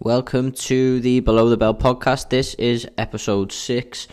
Welcome 0.00 0.52
to 0.52 1.00
the 1.00 1.20
Below 1.20 1.48
the 1.48 1.56
Bell 1.56 1.74
podcast. 1.74 2.28
This 2.28 2.52
is 2.56 2.86
episode 2.98 3.50
six. 3.50 4.06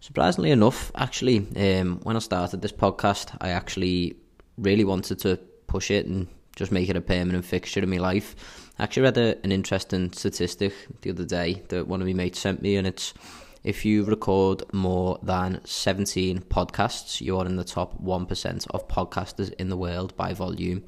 Surprisingly 0.00 0.50
enough, 0.50 0.90
actually, 0.96 1.46
um, 1.56 2.00
when 2.02 2.16
I 2.16 2.18
started 2.18 2.60
this 2.60 2.72
podcast, 2.72 3.36
I 3.40 3.50
actually 3.50 4.16
really 4.56 4.82
wanted 4.82 5.20
to 5.20 5.38
push 5.68 5.92
it 5.92 6.06
and 6.06 6.26
just 6.56 6.72
make 6.72 6.88
it 6.88 6.96
a 6.96 7.00
permanent 7.00 7.44
fixture 7.44 7.80
in 7.80 7.88
my 7.88 7.98
life. 7.98 8.34
I 8.80 8.82
actually 8.82 9.04
read 9.04 9.16
a, 9.16 9.38
an 9.44 9.52
interesting 9.52 10.12
statistic 10.12 10.74
the 11.02 11.10
other 11.10 11.24
day 11.24 11.62
that 11.68 11.86
one 11.86 12.00
of 12.00 12.08
my 12.08 12.14
mates 12.14 12.40
sent 12.40 12.60
me, 12.60 12.74
and 12.74 12.86
it's 12.86 13.14
if 13.62 13.84
you 13.84 14.02
record 14.02 14.64
more 14.72 15.20
than 15.22 15.60
17 15.64 16.40
podcasts, 16.40 17.20
you 17.20 17.38
are 17.38 17.46
in 17.46 17.54
the 17.54 17.64
top 17.64 18.02
1% 18.02 18.66
of 18.70 18.88
podcasters 18.88 19.52
in 19.54 19.68
the 19.68 19.76
world 19.76 20.16
by 20.16 20.34
volume. 20.34 20.82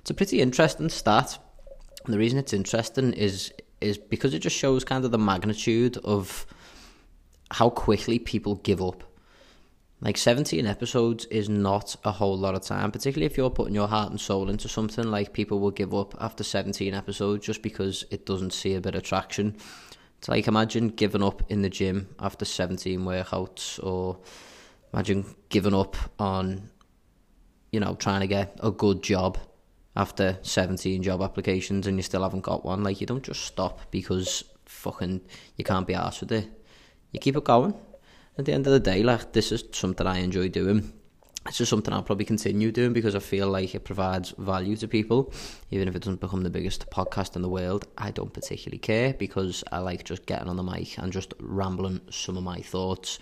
It's 0.00 0.10
a 0.10 0.14
pretty 0.14 0.40
interesting 0.40 0.88
stat. 0.88 1.38
The 2.06 2.18
reason 2.18 2.40
it's 2.40 2.52
interesting 2.52 3.12
is 3.12 3.52
is 3.82 3.98
because 3.98 4.34
it 4.34 4.40
just 4.40 4.56
shows 4.56 4.84
kind 4.84 5.04
of 5.04 5.10
the 5.10 5.18
magnitude 5.18 5.98
of 5.98 6.46
how 7.50 7.70
quickly 7.70 8.18
people 8.18 8.56
give 8.56 8.82
up. 8.82 9.04
Like 10.00 10.16
17 10.16 10.66
episodes 10.66 11.26
is 11.26 11.48
not 11.48 11.94
a 12.04 12.10
whole 12.10 12.36
lot 12.36 12.56
of 12.56 12.62
time, 12.62 12.90
particularly 12.90 13.26
if 13.26 13.36
you're 13.36 13.50
putting 13.50 13.74
your 13.74 13.86
heart 13.86 14.10
and 14.10 14.20
soul 14.20 14.50
into 14.50 14.68
something 14.68 15.04
like 15.04 15.32
people 15.32 15.60
will 15.60 15.70
give 15.70 15.94
up 15.94 16.16
after 16.20 16.42
17 16.42 16.92
episodes 16.92 17.46
just 17.46 17.62
because 17.62 18.04
it 18.10 18.26
doesn't 18.26 18.52
see 18.52 18.74
a 18.74 18.80
bit 18.80 18.96
of 18.96 19.04
traction. 19.04 19.56
It's 20.18 20.28
like 20.28 20.48
imagine 20.48 20.88
giving 20.88 21.22
up 21.22 21.42
in 21.50 21.62
the 21.62 21.70
gym 21.70 22.08
after 22.18 22.44
17 22.44 23.00
workouts 23.00 23.82
or 23.84 24.18
imagine 24.92 25.24
giving 25.50 25.74
up 25.74 25.96
on 26.18 26.70
you 27.70 27.80
know 27.80 27.94
trying 27.94 28.20
to 28.20 28.26
get 28.26 28.58
a 28.60 28.70
good 28.70 29.02
job 29.02 29.38
after 29.94 30.38
17 30.42 31.02
job 31.02 31.22
applications 31.22 31.86
and 31.86 31.96
you 31.96 32.02
still 32.02 32.22
haven't 32.22 32.40
got 32.40 32.64
one. 32.64 32.82
Like, 32.82 33.00
you 33.00 33.06
don't 33.06 33.22
just 33.22 33.42
stop 33.42 33.90
because 33.90 34.44
fucking 34.64 35.20
you 35.56 35.64
can't 35.64 35.86
be 35.86 35.94
arsed 35.94 36.20
with 36.20 36.32
it. 36.32 36.48
You 37.10 37.20
keep 37.20 37.36
it 37.36 37.44
going. 37.44 37.74
At 38.38 38.46
the 38.46 38.52
end 38.52 38.66
of 38.66 38.72
the 38.72 38.80
day, 38.80 39.02
like, 39.02 39.32
this 39.32 39.52
is 39.52 39.64
something 39.72 40.06
I 40.06 40.18
enjoy 40.18 40.48
doing. 40.48 40.92
It's 41.46 41.58
just 41.58 41.70
something 41.70 41.92
I'll 41.92 42.04
probably 42.04 42.24
continue 42.24 42.70
doing 42.70 42.92
because 42.92 43.16
I 43.16 43.18
feel 43.18 43.48
like 43.48 43.74
it 43.74 43.84
provides 43.84 44.32
value 44.38 44.76
to 44.76 44.86
people. 44.86 45.32
Even 45.70 45.88
if 45.88 45.96
it 45.96 45.98
doesn't 45.98 46.20
become 46.20 46.44
the 46.44 46.50
biggest 46.50 46.88
podcast 46.88 47.34
in 47.34 47.42
the 47.42 47.48
world, 47.48 47.86
I 47.98 48.12
don't 48.12 48.32
particularly 48.32 48.78
care 48.78 49.12
because 49.12 49.64
I 49.72 49.78
like 49.78 50.04
just 50.04 50.24
getting 50.24 50.48
on 50.48 50.56
the 50.56 50.62
mic 50.62 50.98
and 50.98 51.12
just 51.12 51.34
rambling 51.40 52.00
some 52.10 52.36
of 52.36 52.44
my 52.44 52.60
thoughts. 52.60 53.18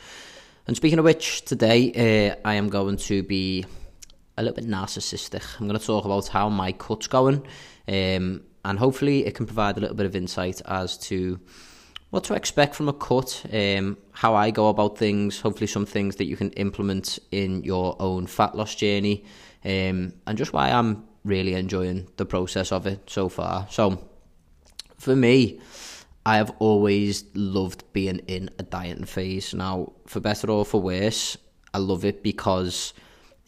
And 0.67 0.77
speaking 0.77 0.99
of 0.99 1.05
which, 1.05 1.47
today 1.47 2.37
uh, 2.45 2.47
I 2.47 2.55
am 2.55 2.69
going 2.69 2.99
to 2.99 3.23
be 3.23 3.65
a 4.41 4.43
little 4.43 4.57
bit 4.57 4.69
narcissistic. 4.69 5.45
I'm 5.61 5.69
going 5.69 5.79
to 5.79 5.87
talk 5.87 6.05
about 6.05 6.29
how 6.29 6.49
my 6.49 6.73
cut's 6.73 7.07
going, 7.07 7.47
um, 7.87 8.43
and 8.65 8.79
hopefully 8.79 9.27
it 9.27 9.35
can 9.35 9.47
provide 9.47 9.77
a 9.77 9.81
little 9.81 9.97
bit 9.97 10.07
of 10.07 10.17
insight 10.17 10.61
as 10.67 10.97
to 10.99 11.39
what 12.11 12.25
to 12.25 12.35
expect 12.35 12.75
from 12.75 12.89
a 12.89 12.93
cut, 12.93 13.45
um, 13.53 13.97
how 14.13 14.35
I 14.35 14.51
go 14.51 14.69
about 14.69 14.99
things, 14.99 15.41
hopefully 15.41 15.69
some 15.69 15.87
things 15.87 16.17
that 16.17 16.25
you 16.25 16.37
can 16.37 16.51
implement 16.53 17.19
in 17.31 17.63
your 17.63 17.97
own 18.01 18.27
fat 18.27 18.57
loss 18.57 18.75
journey, 18.75 19.25
um, 19.65 20.15
and 20.27 20.37
just 20.37 20.53
why 20.53 20.71
I'm 20.71 21.05
really 21.25 21.55
enjoying 21.55 22.09
the 22.17 22.27
process 22.27 22.73
of 22.73 22.87
it 22.87 23.09
so 23.09 23.29
far. 23.29 23.67
So, 23.71 24.09
for 24.99 25.15
me, 25.15 25.61
I 26.27 26.37
have 26.37 26.53
always 26.59 27.25
loved 27.35 27.85
being 27.93 28.19
in 28.27 28.51
a 28.59 28.63
dieting 28.63 29.05
phase. 29.05 29.55
Now, 29.55 29.93
for 30.07 30.21
better 30.21 30.51
or 30.51 30.65
for 30.65 30.81
worse, 30.81 31.37
I 31.73 31.79
love 31.79 32.05
it 32.05 32.23
because 32.23 32.93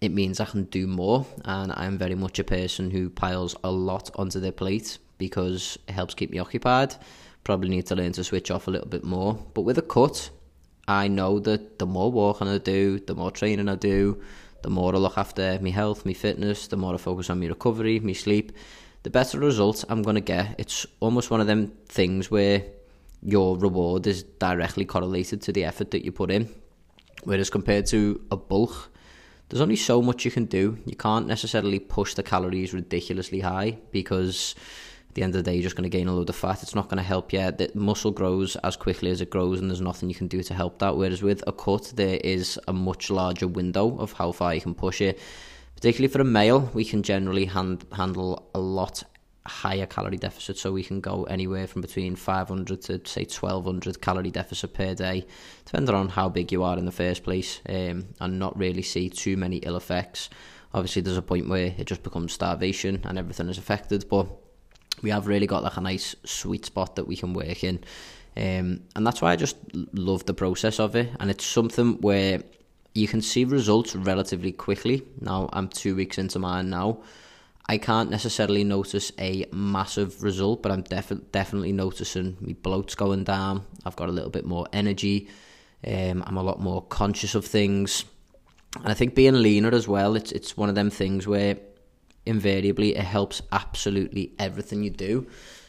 it 0.03 0.13
means 0.13 0.41
I 0.41 0.45
can 0.45 0.65
do 0.65 0.87
more. 0.87 1.25
And 1.45 1.73
I'm 1.73 1.97
very 1.97 2.17
much 2.17 2.39
a 2.39 2.45
person 2.45 2.91
who 2.91 3.09
piles 3.09 3.57
a 3.65 3.71
lot 3.71 4.11
onto 4.17 4.41
their 4.41 4.53
plate 4.53 4.99
because 5.17 5.79
it 5.89 5.93
helps 5.93 6.15
keep 6.15 6.31
me 6.31 6.41
occupied. 6.41 6.97
Probably 7.45 7.69
need 7.71 7.87
to 7.87 7.95
learn 7.95 8.13
to 8.13 8.25
switch 8.25 8.51
off 8.51 8.67
a 8.67 8.71
little 8.71 8.89
bit 8.89 9.05
more. 9.05 9.39
But 9.55 9.63
with 9.63 9.79
a 9.79 9.83
cut, 9.83 10.31
I 10.89 11.07
know 11.07 11.39
that 11.41 11.79
the 11.79 11.87
more 11.87 12.11
walking 12.11 12.49
I 12.49 12.59
do, 12.59 12.99
the 12.99 13.15
more 13.15 13.31
training 13.31 13.69
I 13.69 13.77
do, 13.77 14.21
the 14.63 14.71
more 14.71 14.95
I 14.95 14.99
look 14.99 15.17
after 15.17 15.59
my 15.61 15.71
health, 15.71 16.05
my 16.05 16.13
fitness, 16.13 16.67
the 16.67 16.77
more 16.77 16.95
I 16.95 16.99
focus 16.99 17.31
on 17.31 17.39
my 17.39 17.47
recovery, 17.47 18.01
my 18.01 18.13
sleep, 18.13 18.53
the 19.05 19.11
better 19.11 19.39
results 19.39 19.85
I'm 19.89 20.03
going 20.03 20.17
to 20.17 20.21
get. 20.21 20.57
It's 20.59 20.85
almost 20.99 21.31
one 21.31 21.41
of 21.41 21.47
them 21.47 21.73
things 21.87 22.31
where 22.31 22.65
your 23.23 23.57
reward 23.57 24.09
is 24.09 24.25
directly 24.25 24.85
correlated 24.85 25.43
to 25.43 25.53
the 25.53 25.65
effort 25.65 25.93
that 25.93 26.05
you 26.05 26.11
put 26.11 26.33
in. 26.33 26.49
Whereas 27.23 27.51
compared 27.51 27.87
to 27.87 28.21
a 28.33 28.37
bulk, 28.37 28.92
there's 29.53 29.61
only 29.61 29.77
so 29.77 30.01
much 30.01 30.25
you 30.25 30.31
can 30.31 30.47
do. 30.47 30.79
You 30.87 30.97
can't 30.97 31.27
necessarily 31.27 31.79
push 31.79 32.15
the 32.15 32.23
calories 32.23 32.73
ridiculously 32.73 33.41
high 33.41 33.79
because 33.91 34.55
at 35.11 35.15
the 35.15 35.23
end 35.23 35.35
of 35.35 35.45
the 35.45 35.51
day, 35.51 35.55
you're 35.55 35.63
just 35.63 35.77
going 35.77 35.91
to 35.91 35.95
gain 35.95 36.09
a 36.09 36.15
load 36.15 36.31
of 36.31 36.37
fat. 36.37 36.63
It's 36.63 36.75
not 36.75 36.89
going 36.89 36.97
to 36.97 37.03
help 37.03 37.35
you. 37.35 37.51
The 37.51 37.71
muscle 37.75 38.13
grows 38.13 38.57
as 38.57 38.77
quickly 38.79 39.11
as 39.11 39.21
it 39.21 39.29
grows, 39.29 39.61
and 39.61 39.69
there's 39.69 39.83
nothing 39.83 40.09
you 40.09 40.15
can 40.15 40.27
do 40.27 40.43
to 40.43 40.55
help 40.55 40.79
that. 40.79 40.97
Whereas 40.97 41.23
with 41.23 41.45
a 41.47 41.53
cut, 41.53 41.93
there 41.97 42.19
is 42.25 42.59
a 42.67 42.73
much 42.73 43.11
larger 43.11 43.47
window 43.47 43.99
of 43.99 44.13
how 44.15 44.33
far 44.33 44.55
you 44.55 44.63
can 44.63 44.75
push 44.75 45.03
it. 45.03 45.21
Particularly 45.75 46.11
for 46.11 46.23
a 46.23 46.25
male, 46.25 46.71
we 46.73 46.87
can 46.87 47.03
generally 47.03 47.45
hand, 47.45 47.85
handle 47.93 48.49
a 48.55 48.59
lot 48.59 49.03
higher 49.47 49.87
calorie 49.87 50.17
deficit 50.17 50.57
so 50.57 50.71
we 50.71 50.85
can 50.85 51.01
go 51.01 51.25
anywhere 51.25 51.67
from 51.67 51.83
between 51.83 52.15
500 52.15 52.81
to 52.83 53.01
say 53.05 53.23
1200 53.23 54.01
calorie 54.01 54.31
deficit 54.31 54.73
per 54.73 54.95
day 54.95 55.27
depending 55.65 55.95
on 55.95 56.09
how 56.09 56.29
big 56.29 56.53
you 56.53 56.63
are 56.63 56.79
in 56.79 56.85
the 56.85 56.93
first 56.93 57.25
place 57.25 57.61
um, 57.69 58.07
and 58.21 58.39
not 58.39 58.57
really 58.57 58.83
see 58.83 59.09
too 59.09 59.37
many 59.37 59.57
ill 59.59 59.77
effects. 59.77 60.31
Obviously 60.73 61.03
there's 61.03 61.17
a 61.17 61.23
point 61.23 61.49
where 61.49 61.75
it 61.77 61.87
just 61.87 62.05
becomes 62.05 62.33
starvation 62.33 63.01
and 63.05 63.19
everything 63.19 63.49
is 63.49 63.59
affected 63.59 64.09
but 64.09 64.29
we 65.03 65.11
have 65.11 65.27
really 65.27 65.49
got 65.49 65.65
like 65.65 65.77
a 65.77 65.81
nice 65.81 66.15
sweet 66.25 66.65
spot 66.65 66.95
that 66.95 67.09
we 67.09 67.17
can 67.17 67.35
work 67.35 67.65
in. 67.65 67.83
Um, 68.37 68.85
and 68.95 69.05
that's 69.05 69.21
why 69.21 69.33
I 69.33 69.37
just 69.37 69.57
love 69.93 70.25
the 70.25 70.35
process 70.35 70.79
of 70.79 70.95
it 70.95 71.11
and 71.19 71.31
it's 71.31 71.45
something 71.45 71.95
where 72.01 72.43
you 72.95 73.09
can 73.09 73.23
see 73.23 73.45
results 73.45 73.97
relatively 73.97 74.53
quickly. 74.53 75.03
Now 75.21 75.49
I'm 75.53 75.67
two 75.67 75.97
weeks 75.97 76.19
into 76.19 76.39
mine 76.39 76.71
now 76.71 77.01
I 77.67 77.79
can't 77.79 78.11
necessarily 78.11 78.65
notice 78.65 79.13
a 79.19 79.47
massive 79.53 80.23
result, 80.23 80.63
but 80.63 80.73
I'm 80.73 80.83
def- 80.83 81.31
definitely 81.31 81.73
noticing 81.73 82.37
my 82.41 82.55
bloat's 82.55 82.95
going 82.95 83.25
down. 83.25 83.65
I've 83.87 83.97
got 83.97 84.09
a 84.09 84.13
little 84.13 84.31
bit 84.31 84.45
more 84.45 84.67
energy. 84.73 85.29
Um, 85.87 86.23
I'm 86.27 86.37
a 86.37 86.43
lot 86.43 86.61
more 86.61 86.83
conscious 86.83 87.35
of 87.35 87.45
things, 87.45 88.05
and 88.77 88.89
I 88.89 88.95
think 88.95 89.15
being 89.15 89.43
leaner 89.43 89.75
as 89.75 89.87
well. 89.89 90.17
It's 90.17 90.33
it's 90.33 90.57
one 90.57 90.69
of 90.69 90.75
them 90.75 90.91
things 90.91 91.27
where 91.27 91.57
invariably 92.27 92.97
it 92.97 93.05
helps 93.05 93.43
absolutely 93.51 94.33
everything 94.39 94.83
you 94.83 94.91
do. 94.91 95.27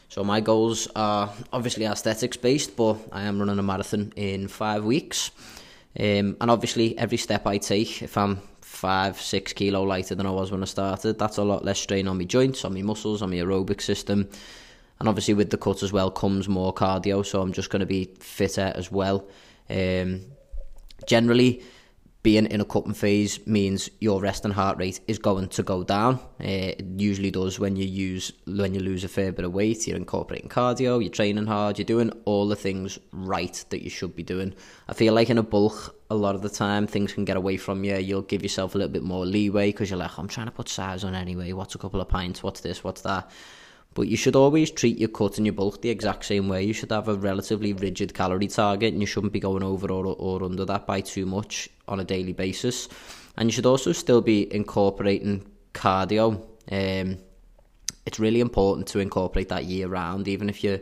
So 0.10 0.24
my 0.24 0.42
goals 0.42 0.88
are 0.96 1.34
obviously 1.52 1.86
aesthetics 1.86 2.38
based, 2.38 2.76
but 2.76 2.98
I 3.12 3.24
am 3.24 3.40
running 3.40 3.58
a 3.58 3.64
marathon 3.64 4.14
in 4.16 4.48
five 4.48 4.84
weeks. 4.84 5.32
Um, 6.00 6.38
and 6.40 6.52
obviously, 6.52 6.98
every 6.98 7.18
step 7.18 7.48
I 7.48 7.58
take, 7.58 8.02
if 8.04 8.18
I'm 8.18 8.42
five, 8.84 9.22
six 9.22 9.54
kilo 9.54 9.82
lighter 9.82 10.14
than 10.14 10.26
I 10.26 10.32
was 10.32 10.52
when 10.52 10.62
I 10.62 10.66
started. 10.66 11.18
That's 11.18 11.38
a 11.38 11.44
lot 11.44 11.64
less 11.64 11.80
strain 11.80 12.06
on 12.10 12.18
my 12.18 12.26
joints, 12.26 12.66
on 12.66 12.74
my 12.74 12.82
muscles, 12.82 13.22
on 13.22 13.30
my 13.30 13.38
aerobic 13.38 13.80
system. 13.82 14.28
And 15.00 15.08
obviously 15.08 15.34
with 15.34 15.52
the 15.52 15.58
cut 15.58 15.84
as 15.84 15.94
well 15.94 16.12
comes 16.12 16.50
more 16.50 16.74
cardio, 16.74 17.26
so 17.26 17.42
I'm 17.42 17.54
just 17.54 17.70
going 17.70 17.80
to 17.80 17.86
be 17.86 18.10
fitter 18.20 18.74
as 18.76 18.92
well. 18.92 19.26
Um, 19.70 20.26
generally, 21.08 21.64
being 22.24 22.46
in 22.46 22.62
a 22.62 22.66
cutting 22.66 22.94
phase 22.94 23.46
means 23.46 23.90
your 24.00 24.22
resting 24.22 24.52
heart 24.52 24.78
rate 24.78 25.02
is 25.08 25.20
going 25.20 25.50
to 25.50 25.62
go 25.62 25.84
down. 25.84 26.16
Uh, 26.40 26.72
it 26.80 26.86
usually 26.96 27.30
does 27.30 27.60
when 27.60 27.76
you 27.76 27.86
use 27.86 28.32
when 28.46 28.74
you 28.74 28.80
lose 28.80 29.04
a 29.04 29.10
fair 29.10 29.34
bit 29.34 29.44
of 29.44 29.54
weight. 29.54 29.86
You're 29.86 29.98
incorporating 29.98 30.50
cardio, 30.50 31.04
you're 31.04 31.12
training 31.12 31.48
hard, 31.48 31.78
you're 31.78 31.86
doing 31.86 32.12
all 32.24 32.48
the 32.48 32.56
things 32.56 32.98
right 33.12 33.64
that 33.70 33.84
you 33.84 33.90
should 33.90 34.16
be 34.16 34.24
doing. 34.24 34.56
I 34.88 34.94
feel 34.94 35.14
like 35.14 35.30
in 35.30 35.38
a 35.38 35.44
bulk, 35.44 35.96
a 36.10 36.16
lot 36.16 36.36
of 36.36 36.42
the 36.42 36.50
time 36.50 36.88
things 36.88 37.12
can 37.12 37.26
get 37.26 37.36
away 37.36 37.58
from 37.58 37.84
you. 37.84 37.98
You'll 37.98 38.22
give 38.22 38.42
yourself 38.42 38.74
a 38.74 38.78
little 38.78 38.94
bit 38.94 39.04
more 39.04 39.26
leeway 39.26 39.72
because 39.72 39.90
you're 39.90 40.00
like, 40.00 40.18
I'm 40.18 40.30
trying 40.30 40.48
to 40.48 40.52
put 40.52 40.70
size 40.70 41.04
on 41.04 41.16
anyway. 41.16 41.52
What's 41.52 41.76
a 41.76 41.78
couple 41.78 42.00
of 42.00 42.08
pints? 42.08 42.42
What's 42.42 42.62
this? 42.62 42.86
What's 42.86 43.02
that? 43.02 43.30
But 43.94 44.08
you 44.08 44.18
should 44.18 44.36
always 44.36 44.72
treat 44.72 44.98
your 44.98 45.10
cut 45.10 45.38
and 45.38 45.46
your 45.46 45.54
bulk 45.54 45.82
the 45.82 45.90
exact 45.90 46.26
same 46.26 46.50
way. 46.50 46.64
You 46.64 46.74
should 46.74 46.92
have 46.92 47.08
a 47.08 47.16
relatively 47.16 47.74
rigid 47.74 48.14
calorie 48.14 48.48
target 48.48 48.94
and 48.94 49.02
you 49.02 49.08
shouldn't 49.08 49.34
be 49.34 49.40
going 49.40 49.64
over 49.64 49.92
or, 49.92 50.06
or 50.06 50.44
under 50.44 50.66
that 50.66 50.88
by 50.88 51.02
too 51.02 51.26
much 51.26 51.70
on 51.88 52.00
a 52.00 52.04
daily 52.04 52.34
basis. 52.34 52.90
And 53.38 53.50
you 53.50 53.54
should 53.54 53.66
also 53.66 53.92
still 53.92 54.22
be 54.22 54.54
incorporating 54.54 55.46
cardio. 55.74 56.44
Um, 56.72 57.18
it's 58.06 58.20
really 58.20 58.42
important 58.42 58.88
to 58.88 59.00
incorporate 59.00 59.50
that 59.50 59.66
year 59.66 59.88
round, 59.88 60.28
even 60.28 60.50
if 60.50 60.64
you're, 60.64 60.80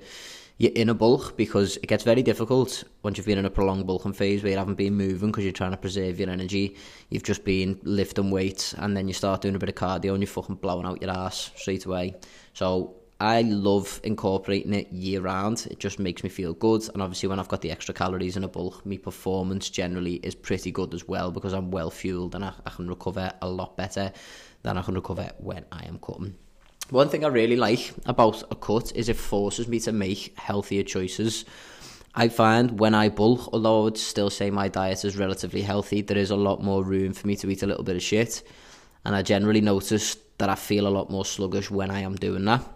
you're 0.57 0.71
in 0.73 0.89
a 0.89 0.93
bulk, 0.93 1.37
because 1.37 1.77
it 1.77 1.87
gets 1.87 2.03
very 2.03 2.23
difficult 2.23 2.83
once 3.03 3.17
you've 3.17 3.27
been 3.27 3.37
in 3.37 3.45
a 3.45 3.49
prolonged 3.49 3.85
bulking 3.85 4.13
phase 4.13 4.41
where 4.41 4.51
you 4.51 4.57
haven't 4.57 4.75
been 4.75 4.95
moving 4.95 5.29
because 5.31 5.43
you're 5.43 5.53
trying 5.53 5.71
to 5.71 5.77
preserve 5.77 6.19
your 6.19 6.29
energy. 6.29 6.77
You've 7.09 7.23
just 7.23 7.43
been 7.43 7.79
lifting 7.83 8.31
weights 8.31 8.73
and 8.73 8.95
then 8.95 9.07
you 9.07 9.13
start 9.13 9.41
doing 9.41 9.55
a 9.55 9.59
bit 9.59 9.69
of 9.69 9.75
cardio 9.75 10.13
and 10.13 10.21
you're 10.21 10.27
fucking 10.27 10.55
blowing 10.55 10.85
out 10.85 11.01
your 11.01 11.11
ass 11.11 11.51
straight 11.55 11.85
away. 11.85 12.15
So 12.53 13.00
I 13.21 13.41
love 13.41 14.01
incorporating 14.03 14.73
it 14.73 14.91
year 14.91 15.21
round. 15.21 15.67
It 15.69 15.77
just 15.79 15.99
makes 15.99 16.23
me 16.23 16.29
feel 16.29 16.55
good. 16.55 16.89
And 16.91 17.03
obviously, 17.03 17.29
when 17.29 17.39
I've 17.39 17.47
got 17.47 17.61
the 17.61 17.69
extra 17.69 17.93
calories 17.93 18.35
in 18.35 18.43
a 18.43 18.47
bulk, 18.47 18.83
my 18.83 18.97
performance 18.97 19.69
generally 19.69 20.15
is 20.15 20.33
pretty 20.33 20.71
good 20.71 20.91
as 20.95 21.07
well 21.07 21.29
because 21.29 21.53
I'm 21.53 21.69
well 21.69 21.91
fueled 21.91 22.33
and 22.33 22.43
I, 22.43 22.53
I 22.65 22.71
can 22.71 22.87
recover 22.87 23.31
a 23.39 23.47
lot 23.47 23.77
better 23.77 24.11
than 24.63 24.75
I 24.75 24.81
can 24.81 24.95
recover 24.95 25.29
when 25.37 25.65
I 25.71 25.85
am 25.85 25.99
cutting. 25.99 26.33
one 26.89 27.09
thing 27.09 27.23
I 27.23 27.27
really 27.27 27.57
like 27.57 27.93
about 28.07 28.41
a 28.49 28.55
cut 28.55 28.91
is 28.95 29.07
it 29.07 29.17
forces 29.17 29.67
me 29.67 29.79
to 29.81 29.91
make 29.91 30.35
healthier 30.39 30.81
choices. 30.81 31.45
I 32.15 32.27
find 32.27 32.79
when 32.79 32.95
I 32.95 33.09
bulk, 33.09 33.53
although 33.53 33.81
I 33.81 33.83
would 33.83 33.99
still 33.99 34.31
say 34.31 34.49
my 34.49 34.67
diet 34.67 35.05
is 35.05 35.15
relatively 35.15 35.61
healthy, 35.61 36.01
there 36.01 36.17
is 36.17 36.31
a 36.31 36.35
lot 36.35 36.63
more 36.63 36.83
room 36.83 37.13
for 37.13 37.27
me 37.27 37.35
to 37.35 37.49
eat 37.51 37.61
a 37.61 37.67
little 37.67 37.83
bit 37.83 37.95
of 37.95 38.01
shit. 38.01 38.41
And 39.05 39.15
I 39.15 39.21
generally 39.21 39.61
notice 39.61 40.17
that 40.39 40.49
I 40.49 40.55
feel 40.55 40.87
a 40.87 40.89
lot 40.89 41.11
more 41.11 41.23
sluggish 41.23 41.69
when 41.69 41.91
I 41.91 41.99
am 41.99 42.15
doing 42.15 42.45
that. 42.45 42.67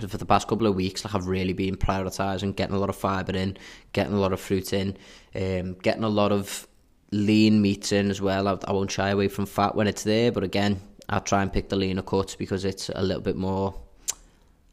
For 0.00 0.18
the 0.18 0.26
past 0.26 0.46
couple 0.46 0.66
of 0.66 0.74
weeks, 0.74 1.04
like 1.04 1.14
I've 1.14 1.26
really 1.26 1.54
been 1.54 1.76
prioritising 1.76 2.54
getting 2.54 2.76
a 2.76 2.78
lot 2.78 2.90
of 2.90 2.96
fibre 2.96 3.34
in, 3.34 3.56
getting 3.92 4.12
a 4.12 4.20
lot 4.20 4.32
of 4.32 4.40
fruit 4.40 4.72
in, 4.72 4.96
um, 5.34 5.74
getting 5.74 6.04
a 6.04 6.08
lot 6.08 6.32
of 6.32 6.68
lean 7.12 7.62
meats 7.62 7.92
in 7.92 8.10
as 8.10 8.20
well. 8.20 8.46
I, 8.46 8.58
I 8.66 8.72
won't 8.72 8.90
shy 8.90 9.08
away 9.08 9.28
from 9.28 9.46
fat 9.46 9.74
when 9.74 9.86
it's 9.86 10.02
there, 10.02 10.30
but 10.32 10.44
again, 10.44 10.80
I'll 11.08 11.20
try 11.20 11.42
and 11.42 11.52
pick 11.52 11.68
the 11.68 11.76
leaner 11.76 12.02
cuts 12.02 12.34
because 12.34 12.64
it's 12.64 12.90
a 12.94 13.02
little 13.02 13.22
bit 13.22 13.36
more 13.36 13.74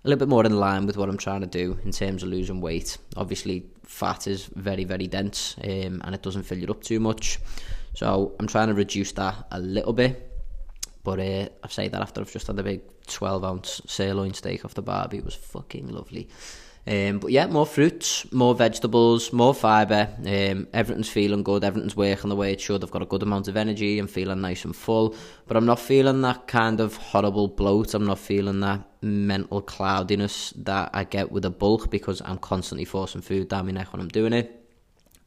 a 0.06 0.10
little 0.10 0.20
bit 0.20 0.28
more 0.28 0.46
in 0.46 0.60
line 0.60 0.86
with 0.86 0.98
what 0.98 1.08
I'm 1.08 1.18
trying 1.18 1.42
to 1.42 1.48
do 1.48 1.80
in 1.86 1.92
terms 1.92 2.24
of 2.24 2.30
losing 2.30 2.60
weight. 2.60 2.98
Obviously, 3.16 3.66
fat 3.86 4.28
is 4.28 4.48
very, 4.56 4.84
very 4.84 5.08
dense 5.08 5.56
um, 5.64 6.02
and 6.04 6.14
it 6.14 6.22
doesn't 6.22 6.44
fill 6.44 6.58
you 6.58 6.68
up 6.68 6.84
too 6.84 7.00
much. 7.00 7.40
So 7.94 8.36
I'm 8.40 8.48
trying 8.48 8.68
to 8.68 8.74
reduce 8.74 9.14
that 9.14 9.48
a 9.52 9.60
little 9.60 9.94
bit. 9.94 10.32
But 11.03 11.19
uh, 11.19 11.50
I 11.63 11.67
say 11.67 11.88
that 11.89 12.01
after 12.01 12.21
I've 12.21 12.31
just 12.31 12.47
had 12.47 12.59
a 12.59 12.63
big 12.63 12.81
12 13.07 13.44
ounce 13.44 13.81
sirloin 13.85 14.33
steak 14.33 14.63
off 14.65 14.73
the 14.73 14.81
barbie. 14.81 15.17
It 15.17 15.25
was 15.25 15.35
fucking 15.35 15.89
lovely. 15.89 16.29
Um, 16.85 17.19
but 17.19 17.31
yeah, 17.31 17.47
more 17.47 17.65
fruits, 17.65 18.29
more 18.33 18.53
vegetables, 18.53 19.31
more 19.31 19.53
fibre. 19.53 20.09
Um, 20.19 20.67
everything's 20.73 21.09
feeling 21.09 21.44
good. 21.44 21.63
Everything's 21.63 21.95
working 21.95 22.29
the 22.29 22.35
way 22.35 22.51
it 22.51 22.59
should. 22.59 22.83
I've 22.83 22.91
got 22.91 23.01
a 23.01 23.05
good 23.05 23.23
amount 23.23 23.47
of 23.47 23.55
energy. 23.55 24.00
I'm 24.00 24.07
feeling 24.07 24.41
nice 24.41 24.65
and 24.65 24.75
full. 24.75 25.15
But 25.47 25.55
I'm 25.55 25.65
not 25.65 25.79
feeling 25.79 26.21
that 26.21 26.47
kind 26.47 26.81
of 26.81 26.97
horrible 26.97 27.47
bloat. 27.47 27.94
I'm 27.94 28.05
not 28.05 28.19
feeling 28.19 28.59
that 28.61 28.81
mental 29.01 29.61
cloudiness 29.61 30.51
that 30.57 30.89
I 30.94 31.05
get 31.05 31.31
with 31.31 31.45
a 31.45 31.50
bulk 31.50 31.89
because 31.89 32.21
I'm 32.23 32.38
constantly 32.38 32.85
forcing 32.85 33.21
food 33.21 33.47
down 33.47 33.65
my 33.65 33.71
neck 33.71 33.94
when 33.94 34.01
I'm 34.01 34.09
doing 34.09 34.33
it. 34.33 34.59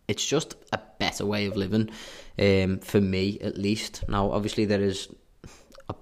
It's 0.08 0.24
just 0.24 0.56
a 0.72 0.80
better 0.98 1.24
way 1.24 1.46
of 1.46 1.56
living, 1.56 1.90
um, 2.38 2.78
for 2.78 3.00
me 3.00 3.38
at 3.40 3.56
least. 3.56 4.04
Now, 4.08 4.30
obviously, 4.30 4.66
there 4.66 4.82
is 4.82 5.08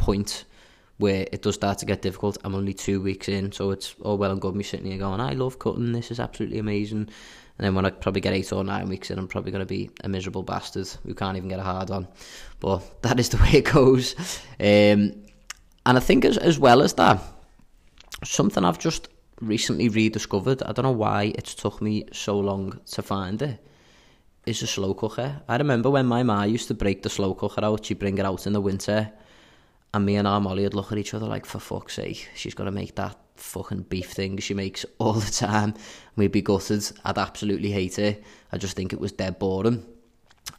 point 0.04 0.44
where 0.98 1.26
it 1.32 1.42
does 1.42 1.54
start 1.54 1.78
to 1.78 1.86
get 1.86 2.02
difficult. 2.02 2.36
I'm 2.44 2.54
only 2.54 2.74
two 2.74 3.00
weeks 3.00 3.28
in, 3.28 3.52
so 3.52 3.70
it's 3.70 3.94
all 4.02 4.18
well 4.18 4.30
and 4.30 4.40
good 4.40 4.54
me 4.54 4.62
sitting 4.62 4.86
here 4.86 4.98
going, 4.98 5.20
I 5.20 5.32
love 5.32 5.58
cutting, 5.58 5.92
this 5.92 6.10
is 6.10 6.20
absolutely 6.20 6.58
amazing. 6.58 7.08
And 7.56 7.64
then 7.64 7.74
when 7.74 7.86
I 7.86 7.90
probably 7.90 8.20
get 8.20 8.34
eight 8.34 8.52
or 8.52 8.64
nine 8.64 8.88
weeks 8.88 9.10
in, 9.10 9.18
I'm 9.18 9.28
probably 9.28 9.50
going 9.50 9.60
to 9.60 9.66
be 9.66 9.90
a 10.02 10.08
miserable 10.08 10.42
bastard 10.42 10.88
who 11.04 11.14
can't 11.14 11.36
even 11.36 11.48
get 11.48 11.58
a 11.58 11.62
hard 11.62 11.90
on. 11.90 12.06
But 12.60 13.02
that 13.02 13.18
is 13.18 13.28
the 13.28 13.36
way 13.42 13.52
it 13.54 13.64
goes. 13.64 14.14
Um, 14.60 15.24
and 15.86 15.98
I 15.98 16.00
think 16.00 16.24
as, 16.24 16.36
as 16.36 16.58
well 16.58 16.82
as 16.82 16.94
that, 16.94 17.20
something 18.24 18.64
I've 18.64 18.78
just 18.78 19.08
recently 19.40 19.88
rediscovered, 19.88 20.62
I 20.62 20.72
don't 20.72 20.84
know 20.84 20.92
why 20.92 21.32
it's 21.36 21.54
took 21.54 21.80
me 21.80 22.06
so 22.12 22.38
long 22.38 22.80
to 22.92 23.02
find 23.02 23.40
it, 23.40 23.58
is 24.46 24.62
a 24.62 24.66
slow 24.66 24.94
cooker. 24.94 25.42
I 25.48 25.56
remember 25.56 25.90
when 25.90 26.06
my 26.06 26.22
ma 26.22 26.42
used 26.42 26.68
to 26.68 26.74
break 26.74 27.02
the 27.02 27.10
slow 27.10 27.34
cooker 27.34 27.64
out, 27.64 27.86
she'd 27.86 27.98
bring 27.98 28.18
it 28.18 28.26
out 28.26 28.46
in 28.46 28.52
the 28.52 28.60
winter 28.60 29.12
and 29.94 30.04
me 30.04 30.16
and 30.16 30.26
our 30.26 30.40
Molly 30.40 30.64
would 30.64 30.74
look 30.74 30.92
at 30.92 30.98
each 30.98 31.14
other 31.14 31.26
like, 31.26 31.46
for 31.46 31.60
fuck's 31.60 31.94
sake, 31.94 32.28
she's 32.34 32.54
got 32.54 32.64
to 32.64 32.72
make 32.72 32.96
that 32.96 33.16
fucking 33.36 33.82
beef 33.82 34.10
thing 34.10 34.36
she 34.38 34.54
makes 34.54 34.84
all 34.98 35.14
the 35.14 35.30
time. 35.30 35.74
We'd 36.16 36.32
be 36.32 36.42
gutted. 36.42 36.84
I'd 37.04 37.18
absolutely 37.18 37.70
hate 37.70 37.98
it. 37.98 38.24
I 38.50 38.58
just 38.58 38.76
think 38.76 38.92
it 38.92 39.00
was 39.00 39.12
dead 39.12 39.38
boring. 39.38 39.86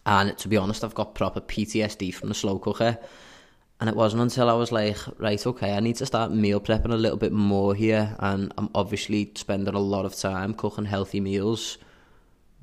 And 0.05 0.37
to 0.37 0.47
be 0.47 0.57
honest, 0.57 0.83
I've 0.83 0.95
got 0.95 1.15
proper 1.15 1.41
PTSD 1.41 2.13
from 2.13 2.29
the 2.29 2.35
slow 2.35 2.59
cooker. 2.59 2.97
And 3.81 3.89
it 3.89 3.95
wasn't 3.95 4.21
until 4.21 4.49
I 4.49 4.53
was 4.53 4.71
like, 4.71 4.97
right, 5.17 5.45
okay, 5.45 5.75
I 5.75 5.81
need 5.81 5.97
to 5.97 6.05
start 6.05 6.31
meal 6.31 6.61
prepping 6.61 6.93
a 6.93 6.97
little 6.97 7.17
bit 7.17 7.33
more 7.33 7.75
here. 7.75 8.15
And 8.19 8.53
I'm 8.57 8.69
obviously 8.73 9.31
spending 9.35 9.75
a 9.75 9.79
lot 9.79 10.05
of 10.05 10.15
time 10.15 10.53
cooking 10.53 10.85
healthy 10.85 11.19
meals. 11.19 11.77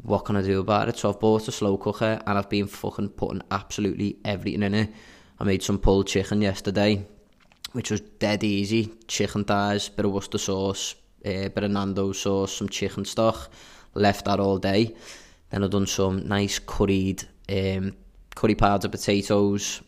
What 0.03 0.25
can 0.25 0.37
I 0.37 0.43
do 0.43 0.61
about 0.61 0.89
it? 0.89 0.97
So 0.97 1.11
I've 1.11 1.21
bought 1.21 1.49
a 1.49 1.53
slow 1.53 1.77
cooker 1.77 2.23
and 2.27 2.39
I've 2.39 2.49
been 2.49 2.67
fucking 2.67 3.11
putting 3.11 3.43
absolutely 3.51 4.17
everything 4.25 4.63
in 4.63 4.75
it. 4.75 4.91
I 5.43 5.45
made 5.45 5.65
some 5.65 5.79
pulled 5.79 6.07
chicken 6.07 6.41
yesterday, 6.41 7.05
which 7.73 7.91
was 7.91 8.01
dead 8.01 8.45
easy. 8.45 8.93
Chicken 9.09 9.45
thighs, 9.45 9.89
bit 9.89 10.05
of 10.05 10.13
Worcester 10.13 10.39
sauce, 10.39 10.95
a 11.25 11.47
uh, 11.47 11.49
bit 11.49 11.65
of 11.65 11.73
Nando 11.73 12.13
sauce, 12.13 12.53
some 12.53 12.69
chicken 12.69 13.05
stock. 13.05 13.51
Left 13.95 14.25
that 14.27 14.39
all 14.39 14.59
day. 14.59 14.95
Then 15.51 15.65
I've 15.65 15.71
done 15.71 15.89
some 15.89 16.29
nice 16.29 16.61
curried, 16.61 17.25
um, 17.49 17.97
curry 18.37 18.55
powder 18.55 18.89
potatoes. 18.89 19.83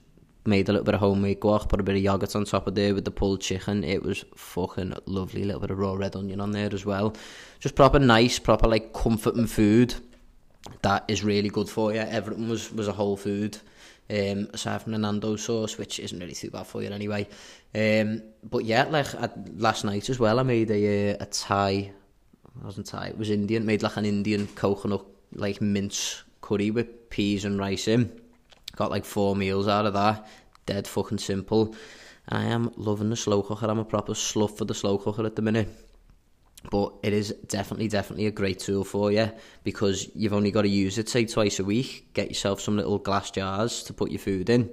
Made 0.44 0.68
a 0.68 0.72
little 0.72 0.84
bit 0.84 0.94
of 0.94 1.00
homemade 1.00 1.38
guac, 1.38 1.68
put 1.68 1.78
a 1.78 1.84
bit 1.84 1.94
of 1.94 2.02
yogurt 2.02 2.34
on 2.34 2.44
top 2.46 2.66
of 2.66 2.74
there 2.74 2.92
with 2.92 3.04
the 3.04 3.12
pulled 3.12 3.40
chicken. 3.40 3.84
It 3.84 4.02
was 4.02 4.24
fucking 4.34 4.94
lovely. 5.06 5.42
A 5.42 5.46
little 5.46 5.60
bit 5.60 5.70
of 5.70 5.78
raw 5.78 5.94
red 5.94 6.16
onion 6.16 6.40
on 6.40 6.50
there 6.50 6.70
as 6.72 6.84
well. 6.84 7.14
Just 7.60 7.76
proper 7.76 8.00
nice, 8.00 8.40
proper 8.40 8.66
like 8.66 8.92
comforting 8.92 9.46
food 9.46 9.94
that 10.82 11.04
is 11.08 11.22
really 11.22 11.48
good 11.48 11.68
for 11.68 11.92
you. 11.92 12.00
Everything 12.00 12.48
was, 12.48 12.72
was 12.72 12.88
a 12.88 12.92
whole 12.92 13.16
food 13.16 13.58
um, 14.10 14.48
aside 14.52 14.82
from 14.82 14.92
the 14.92 14.98
Nando 14.98 15.36
sauce, 15.36 15.78
which 15.78 15.98
isn't 15.98 16.18
really 16.18 16.34
too 16.34 16.50
bad 16.50 16.66
for 16.66 16.82
you 16.82 16.90
anyway. 16.90 17.26
Um, 17.74 18.22
but 18.42 18.64
yeah, 18.64 18.84
like 18.84 19.14
I, 19.14 19.30
last 19.56 19.84
night 19.84 20.10
as 20.10 20.18
well, 20.18 20.38
I 20.38 20.42
made 20.42 20.70
a, 20.70 21.12
uh, 21.12 21.16
a 21.20 21.26
Thai, 21.26 21.92
wasn't 22.62 22.86
Thai, 22.86 23.08
it 23.08 23.18
was 23.18 23.30
Indian, 23.30 23.66
made 23.66 23.82
like 23.82 23.96
an 23.96 24.04
Indian 24.04 24.46
coconut, 24.48 25.04
like 25.34 25.60
mince 25.60 26.22
curry 26.40 26.70
with 26.70 27.10
peas 27.10 27.44
and 27.44 27.58
rice 27.58 27.88
in. 27.88 28.20
Got 28.76 28.90
like 28.90 29.04
four 29.04 29.34
meals 29.36 29.68
out 29.68 29.86
of 29.86 29.94
that, 29.94 30.26
dead 30.66 30.86
fucking 30.86 31.18
simple. 31.18 31.74
I 32.28 32.44
am 32.44 32.72
loving 32.76 33.10
the 33.10 33.16
slow 33.16 33.42
cooker, 33.42 33.66
I'm 33.66 33.78
a 33.78 33.84
proper 33.84 34.14
slough 34.14 34.56
for 34.56 34.64
the 34.64 34.74
slow 34.74 34.98
cooker 34.98 35.26
at 35.26 35.36
the 35.36 35.42
minute. 35.42 35.68
But 36.70 36.94
it 37.02 37.12
is 37.12 37.30
definitely 37.48 37.88
definitely 37.88 38.26
a 38.26 38.30
great 38.30 38.58
tool 38.58 38.84
for 38.84 39.12
you 39.12 39.30
because 39.62 40.08
you've 40.14 40.32
only 40.32 40.50
got 40.50 40.62
to 40.62 40.68
use 40.68 40.98
it 40.98 41.08
say 41.08 41.24
twice 41.24 41.58
a 41.58 41.64
week. 41.64 42.08
Get 42.14 42.28
yourself 42.28 42.60
some 42.60 42.76
little 42.76 42.98
glass 42.98 43.30
jars 43.30 43.82
to 43.84 43.92
put 43.92 44.10
your 44.10 44.18
food 44.18 44.48
in 44.50 44.70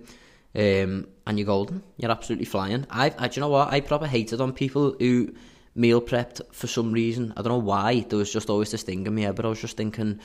um, 0.56 1.08
and 1.28 1.38
you're 1.38 1.46
golden. 1.46 1.84
You're 1.98 2.12
absolutely 2.12 2.46
flying. 2.46 2.86
I, 2.90 3.14
I 3.18 3.28
do 3.28 3.40
you 3.40 3.42
know 3.42 3.50
what? 3.50 3.72
I 3.72 3.82
probably 3.82 4.10
hated 4.10 4.42
on 4.42 4.54
people 4.54 4.96
who 5.00 5.34
meal 5.76 6.02
prepped 6.02 6.42
for 6.52 6.68
some 6.68 6.92
reason. 6.92 7.34
I 7.36 7.42
don't 7.42 7.52
know 7.52 7.58
why. 7.58 8.06
There 8.08 8.20
was 8.20 8.32
just 8.32 8.50
always 8.50 8.72
this 8.72 8.84
thing 8.84 9.06
in 9.06 9.16
me 9.16 9.30
but 9.32 9.46
I 9.46 9.50
was 9.50 9.62
just 9.62 9.78
thinking 9.78 10.20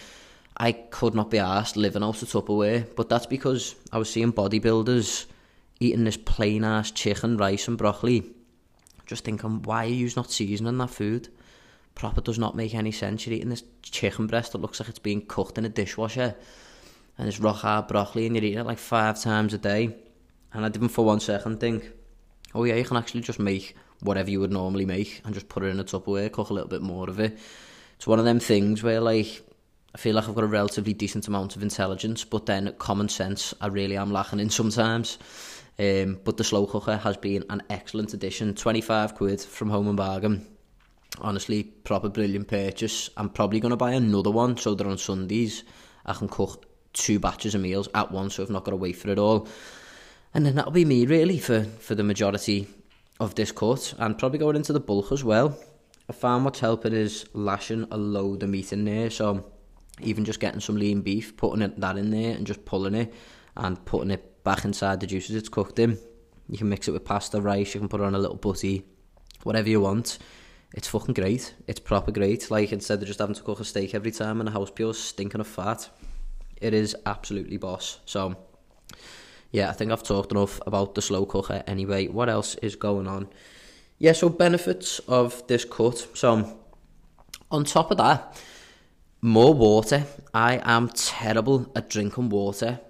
I 0.56 0.72
could 0.72 1.14
not 1.14 1.30
be 1.30 1.38
asked 1.38 1.76
living 1.76 2.02
out 2.02 2.22
of 2.22 2.28
Tupperware. 2.28 2.94
But 2.94 3.08
that's 3.08 3.26
because 3.26 3.74
I 3.92 3.98
was 3.98 4.10
seeing 4.10 4.32
bodybuilders 4.32 5.26
eating 5.80 6.04
this 6.04 6.16
plain 6.16 6.64
ass 6.64 6.90
chicken 6.90 7.36
rice 7.36 7.68
and 7.68 7.76
broccoli. 7.76 8.30
Just 9.06 9.24
thinking 9.24 9.62
why 9.62 9.84
are 9.84 9.88
you 9.88 10.10
not 10.16 10.30
seasoning 10.30 10.78
that 10.78 10.90
food 10.90 11.28
Proper 11.96 12.20
does 12.20 12.38
not 12.38 12.54
make 12.54 12.75
any 12.75 12.93
sense. 12.93 13.26
You're 13.26 13.34
eating 13.34 13.48
this 13.48 13.64
chicken 13.82 14.26
breast 14.26 14.52
that 14.52 14.58
looks 14.58 14.78
like 14.78 14.90
it's 14.90 14.99
being 14.99 15.25
cooked 15.25 15.56
in 15.56 15.64
a 15.64 15.71
dishwasher. 15.71 16.37
And 17.18 17.26
it's 17.26 17.40
rock 17.40 17.56
hard 17.56 17.88
broccoli 17.88 18.26
and 18.26 18.37
you're 18.37 18.44
eating 18.44 18.59
it 18.59 18.66
like 18.66 18.78
five 18.78 19.18
times 19.18 19.54
a 19.54 19.59
day. 19.59 19.97
And 20.52 20.64
I 20.64 20.68
didn't 20.68 20.90
for 20.90 21.06
one 21.06 21.21
second 21.21 21.59
think, 21.59 21.90
oh 22.54 22.64
yeah, 22.64 22.75
you 22.75 22.85
can 22.85 22.99
actually 22.99 23.23
just 23.23 23.38
make 23.38 23.75
whatever 24.00 24.30
you 24.30 24.40
would 24.40 24.52
normally 24.52 24.85
make 24.85 25.23
and 25.25 25.32
just 25.32 25.49
put 25.49 25.62
it 25.62 25.68
in 25.68 25.80
a 25.80 25.85
Tupperware, 25.85 26.30
cook 26.30 26.50
a 26.50 26.52
little 26.52 26.68
bit 26.68 26.82
more 26.82 27.09
of 27.09 27.18
it. 27.18 27.38
It's 27.97 28.06
one 28.06 28.18
of 28.18 28.26
them 28.26 28.40
things 28.40 28.82
where 28.82 29.00
like, 29.00 29.42
I 29.94 29.99
feel 29.99 30.14
like 30.14 30.28
I've 30.28 30.35
got 30.35 30.44
a 30.44 30.49
relatively 30.49 30.92
decent 30.92 31.26
amount 31.28 31.56
of 31.56 31.62
intelligence, 31.62 32.25
but 32.25 32.44
then 32.44 32.75
common 32.78 33.09
sense 33.09 33.54
I 33.59 33.68
really 33.68 33.97
am 33.97 34.12
lacking 34.12 34.40
in 34.40 34.50
sometimes. 34.50 35.16
Um, 35.78 36.21
but 36.25 36.37
the 36.37 36.44
slow 36.44 36.66
cooker 36.66 36.99
has 36.99 37.16
been 37.16 37.44
an 37.49 37.62
excellent 37.71 38.12
addition. 38.12 38.54
25 38.54 39.14
quid 39.14 39.40
from 39.40 39.71
Home 39.71 39.88
and 39.88 39.97
Bargain. 39.97 40.47
Honestly, 41.20 41.62
proper 41.64 42.08
brilliant 42.08 42.48
purchase. 42.48 43.10
I'm 43.16 43.30
probably 43.30 43.60
going 43.60 43.70
to 43.70 43.76
buy 43.76 43.92
another 43.92 44.30
one 44.30 44.56
so 44.56 44.75
that 44.75 44.86
on 44.86 44.98
Sundays 44.98 45.64
I 46.04 46.12
can 46.12 46.28
cook 46.28 46.66
two 46.92 47.18
batches 47.18 47.54
of 47.54 47.60
meals 47.60 47.88
at 47.94 48.10
once 48.10 48.34
so 48.34 48.42
I've 48.42 48.50
not 48.50 48.64
got 48.64 48.70
to 48.70 48.76
wait 48.76 48.96
for 48.96 49.10
it 49.10 49.18
all. 49.18 49.48
And 50.34 50.44
then 50.44 50.54
that'll 50.54 50.72
be 50.72 50.84
me 50.84 51.06
really 51.06 51.38
for, 51.38 51.64
for 51.64 51.94
the 51.94 52.02
majority 52.02 52.68
of 53.20 53.34
this 53.34 53.52
cut 53.52 53.94
and 53.98 54.18
probably 54.18 54.38
going 54.38 54.56
into 54.56 54.72
the 54.72 54.80
bulk 54.80 55.12
as 55.12 55.25
well. 55.25 55.58
I 56.08 56.12
found 56.12 56.44
what's 56.44 56.60
helping 56.60 56.92
is 56.92 57.26
lashing 57.32 57.86
a 57.90 57.96
load 57.96 58.42
of 58.42 58.50
meat 58.50 58.72
in 58.72 58.84
there. 58.84 59.10
So 59.10 59.50
even 60.00 60.25
just 60.25 60.40
getting 60.40 60.60
some 60.60 60.76
lean 60.76 61.00
beef, 61.00 61.36
putting 61.36 61.62
it, 61.62 61.80
that 61.80 61.96
in 61.96 62.10
there 62.10 62.34
and 62.34 62.46
just 62.46 62.64
pulling 62.64 62.94
it 62.94 63.12
and 63.56 63.82
putting 63.84 64.10
it 64.10 64.44
back 64.44 64.64
inside 64.64 65.00
the 65.00 65.06
juices 65.06 65.34
it's 65.34 65.48
cooked 65.48 65.78
in. 65.78 65.98
You 66.48 66.58
can 66.58 66.68
mix 66.68 66.86
it 66.86 66.92
with 66.92 67.04
pasta, 67.04 67.40
rice, 67.40 67.75
you 67.75 67.80
can 67.80 67.88
put 67.88 68.00
it 68.00 68.04
on 68.04 68.14
a 68.14 68.18
little 68.18 68.36
butty, 68.36 68.84
whatever 69.42 69.68
you 69.68 69.80
want 69.80 70.18
it's 70.75 70.88
fucking 70.88 71.14
great. 71.14 71.54
It's 71.66 71.80
proper 71.80 72.11
great. 72.11 72.50
Like 72.50 72.73
instead 72.73 73.00
of 73.00 73.06
just 73.06 73.18
having 73.18 73.35
to 73.35 73.42
cook 73.42 73.61
a 73.61 73.64
steak 73.64 73.94
every 73.94 74.11
time 74.11 74.40
and 74.40 74.49
a 74.49 74.52
house 74.52 74.70
pure 74.70 74.94
stinking 74.94 75.40
of 75.40 75.46
fat, 75.46 75.88
it 76.61 76.75
is 76.75 76.96
absolutely 77.06 77.56
boss. 77.56 78.00
So 78.04 78.37
yeah, 79.52 79.70
I 79.70 79.73
think 79.73 79.92
I've 79.92 80.02
talked 80.02 80.32
enough 80.32 80.61
about 80.66 80.94
the 80.94 81.02
slow 81.02 81.25
cooker 81.25 81.62
anyway. 81.66 82.08
What 82.08 82.28
else 82.28 82.56
is 82.56 82.76
going 82.76 83.06
on? 83.06 83.28
Yeah, 83.99 84.12
so 84.12 84.28
benefits 84.28 84.99
of 85.00 85.46
this 85.46 85.64
cut. 85.64 86.06
So 86.14 86.58
on 87.50 87.64
top 87.64 87.90
of 87.90 87.96
that, 87.96 88.38
more 89.23 89.54
water. 89.54 90.04
I 90.35 90.61
am 90.62 90.90
terrible 90.90 91.73
at 91.75 91.88
drinking 91.88 92.28
water. 92.28 92.80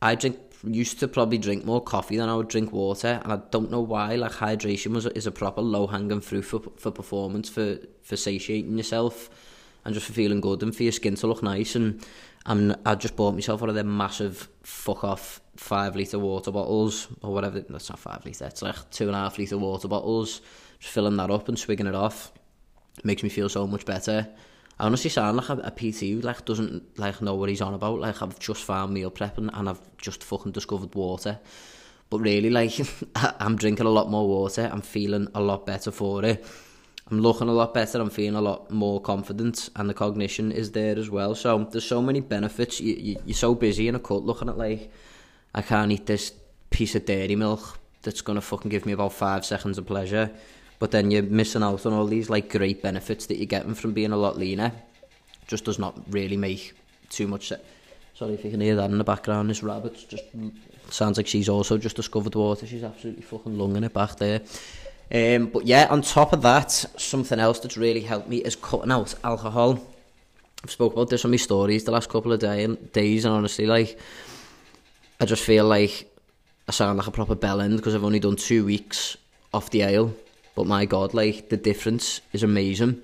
I 0.00 0.14
drink 0.14 0.38
used 0.64 1.00
to 1.00 1.08
probably 1.08 1.38
drink 1.38 1.64
more 1.64 1.80
coffee 1.80 2.16
than 2.16 2.28
I 2.28 2.36
would 2.36 2.48
drink 2.48 2.72
water, 2.72 3.20
and 3.22 3.32
I 3.32 3.40
don't 3.50 3.70
know 3.70 3.80
why. 3.80 4.16
Like 4.16 4.32
hydration 4.32 4.92
was 4.92 5.06
is 5.06 5.26
a 5.26 5.32
proper 5.32 5.60
low 5.60 5.86
hanging 5.86 6.20
fruit 6.20 6.42
for 6.42 6.60
for 6.76 6.90
performance, 6.90 7.48
for 7.48 7.78
for 8.02 8.16
satiating 8.16 8.76
yourself, 8.76 9.30
and 9.84 9.94
just 9.94 10.06
for 10.06 10.12
feeling 10.12 10.40
good 10.40 10.62
and 10.62 10.74
for 10.74 10.82
your 10.82 10.92
skin 10.92 11.14
to 11.16 11.26
look 11.26 11.42
nice. 11.42 11.74
And 11.74 12.04
I'm, 12.46 12.74
I 12.84 12.94
just 12.94 13.16
bought 13.16 13.34
myself 13.34 13.60
one 13.60 13.70
of 13.70 13.76
them 13.76 13.96
massive 13.96 14.48
fuck 14.62 15.04
off 15.04 15.40
five 15.56 15.96
litre 15.96 16.18
water 16.18 16.50
bottles 16.50 17.08
or 17.22 17.32
whatever. 17.32 17.60
That's 17.60 17.90
not 17.90 17.98
five 17.98 18.24
litre. 18.24 18.46
It's 18.46 18.62
like 18.62 18.90
two 18.90 19.06
and 19.06 19.16
a 19.16 19.18
half 19.18 19.38
litre 19.38 19.58
water 19.58 19.88
bottles. 19.88 20.40
Just 20.78 20.92
filling 20.92 21.16
that 21.16 21.30
up 21.30 21.48
and 21.48 21.58
swigging 21.58 21.86
it 21.86 21.94
off. 21.94 22.32
Makes 23.04 23.22
me 23.22 23.28
feel 23.28 23.48
so 23.48 23.66
much 23.66 23.86
better. 23.86 24.28
I 24.82 24.86
honestly 24.86 25.10
sound 25.10 25.36
like 25.36 25.48
a, 25.48 25.58
a 25.58 25.70
PT 25.70 26.24
like 26.24 26.44
doesn't 26.44 26.98
like 26.98 27.22
know 27.22 27.36
what 27.36 27.48
he's 27.48 27.60
on 27.60 27.72
about. 27.72 28.00
Like 28.00 28.20
I've 28.20 28.36
just 28.40 28.64
found 28.64 28.92
meal 28.92 29.12
prepping 29.12 29.48
and 29.56 29.68
I've 29.68 29.96
just 29.96 30.24
fucking 30.24 30.50
discovered 30.50 30.92
water. 30.96 31.38
But 32.10 32.18
really, 32.18 32.50
like 32.50 32.74
I'm 33.14 33.54
drinking 33.54 33.86
a 33.86 33.90
lot 33.90 34.10
more 34.10 34.26
water. 34.26 34.68
I'm 34.72 34.82
feeling 34.82 35.28
a 35.36 35.40
lot 35.40 35.66
better 35.66 35.92
for 35.92 36.24
it. 36.24 36.44
I'm 37.08 37.20
looking 37.20 37.48
a 37.48 37.52
lot 37.52 37.74
better. 37.74 38.00
I'm 38.00 38.10
feeling 38.10 38.34
a 38.34 38.40
lot 38.40 38.72
more 38.72 39.00
confident, 39.00 39.68
and 39.76 39.88
the 39.88 39.94
cognition 39.94 40.50
is 40.50 40.72
there 40.72 40.98
as 40.98 41.08
well. 41.08 41.36
So 41.36 41.62
there's 41.70 41.84
so 41.84 42.02
many 42.02 42.18
benefits. 42.18 42.80
You, 42.80 42.94
you 42.94 43.16
you're 43.24 43.34
so 43.34 43.54
busy 43.54 43.86
in 43.86 43.94
a 43.94 44.00
cut 44.00 44.24
looking 44.24 44.48
at 44.48 44.58
like 44.58 44.90
I 45.54 45.62
can't 45.62 45.92
eat 45.92 46.06
this 46.06 46.32
piece 46.70 46.96
of 46.96 47.04
dairy 47.04 47.36
milk 47.36 47.78
that's 48.02 48.20
gonna 48.20 48.40
fucking 48.40 48.70
give 48.70 48.84
me 48.84 48.90
about 48.90 49.12
five 49.12 49.46
seconds 49.46 49.78
of 49.78 49.86
pleasure 49.86 50.32
but 50.82 50.90
then 50.90 51.12
you're 51.12 51.22
missing 51.22 51.62
out 51.62 51.86
on 51.86 51.92
all 51.92 52.06
these 52.06 52.28
like 52.28 52.50
great 52.50 52.82
benefits 52.82 53.26
that 53.26 53.36
you're 53.36 53.46
getting 53.46 53.72
from 53.72 53.92
being 53.92 54.10
a 54.10 54.16
lot 54.16 54.36
leaner. 54.36 54.72
Just 55.46 55.64
does 55.64 55.78
not 55.78 55.96
really 56.10 56.36
make 56.36 56.72
too 57.08 57.28
much 57.28 57.46
sense. 57.46 57.62
Sorry 58.16 58.34
if 58.34 58.44
you 58.44 58.50
can 58.50 58.60
hear 58.60 58.74
that 58.74 58.90
in 58.90 58.98
the 58.98 59.04
background. 59.04 59.48
This 59.48 59.62
rabbit 59.62 59.94
just 60.08 60.24
sounds 60.90 61.18
like 61.18 61.28
she's 61.28 61.48
also 61.48 61.78
just 61.78 61.94
discovered 61.94 62.34
water. 62.34 62.66
She's 62.66 62.82
absolutely 62.82 63.22
fucking 63.22 63.56
lunging 63.56 63.84
it 63.84 63.94
back 63.94 64.16
there. 64.16 64.40
Um, 65.14 65.46
but 65.46 65.66
yeah, 65.66 65.86
on 65.88 66.02
top 66.02 66.32
of 66.32 66.42
that, 66.42 66.72
something 66.72 67.38
else 67.38 67.60
that's 67.60 67.76
really 67.76 68.00
helped 68.00 68.26
me 68.26 68.38
is 68.38 68.56
cutting 68.56 68.90
out 68.90 69.14
alcohol. 69.22 69.78
I've 70.64 70.70
spoke 70.72 70.94
about 70.94 71.10
this 71.10 71.24
on 71.24 71.30
my 71.30 71.36
stories 71.36 71.84
the 71.84 71.92
last 71.92 72.08
couple 72.08 72.32
of 72.32 72.40
day 72.40 72.64
and 72.64 72.90
days, 72.90 73.24
and 73.24 73.32
honestly, 73.32 73.66
like, 73.66 74.00
I 75.20 75.26
just 75.26 75.44
feel 75.44 75.64
like 75.64 76.12
I 76.66 76.72
sound 76.72 76.98
like 76.98 77.06
a 77.06 77.12
proper 77.12 77.36
bellend 77.36 77.76
because 77.76 77.94
I've 77.94 78.02
only 78.02 78.18
done 78.18 78.34
two 78.34 78.64
weeks 78.64 79.16
off 79.54 79.70
the 79.70 79.82
ale 79.82 80.12
But 80.54 80.66
my 80.66 80.84
God, 80.84 81.14
like, 81.14 81.48
the 81.48 81.56
difference 81.56 82.20
is 82.32 82.42
amazing. 82.42 83.02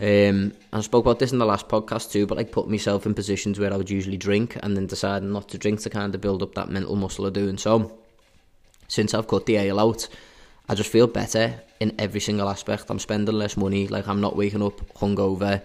Um, 0.00 0.52
I 0.72 0.80
spoke 0.82 1.04
about 1.04 1.18
this 1.18 1.32
in 1.32 1.38
the 1.38 1.46
last 1.46 1.68
podcast 1.68 2.12
too, 2.12 2.26
but 2.26 2.36
like 2.36 2.52
put 2.52 2.68
myself 2.68 3.06
in 3.06 3.14
positions 3.14 3.58
where 3.58 3.72
I 3.72 3.76
would 3.76 3.88
usually 3.88 4.18
drink 4.18 4.58
and 4.62 4.76
then 4.76 4.86
deciding 4.86 5.32
not 5.32 5.48
to 5.50 5.58
drink 5.58 5.80
to 5.80 5.90
kind 5.90 6.14
of 6.14 6.20
build 6.20 6.42
up 6.42 6.54
that 6.54 6.68
mental 6.68 6.96
muscle 6.96 7.24
of 7.24 7.32
doing 7.32 7.56
so. 7.56 7.98
Since 8.88 9.14
I've 9.14 9.26
cut 9.26 9.46
the 9.46 9.56
ale 9.56 9.80
out, 9.80 10.06
I 10.68 10.74
just 10.74 10.90
feel 10.92 11.06
better 11.06 11.60
in 11.80 11.94
every 11.98 12.20
single 12.20 12.48
aspect. 12.48 12.90
I'm 12.90 12.98
spending 12.98 13.34
less 13.34 13.56
money, 13.56 13.88
like 13.88 14.06
I'm 14.06 14.20
not 14.20 14.36
waking 14.36 14.62
up 14.62 14.80
hungover. 14.94 15.62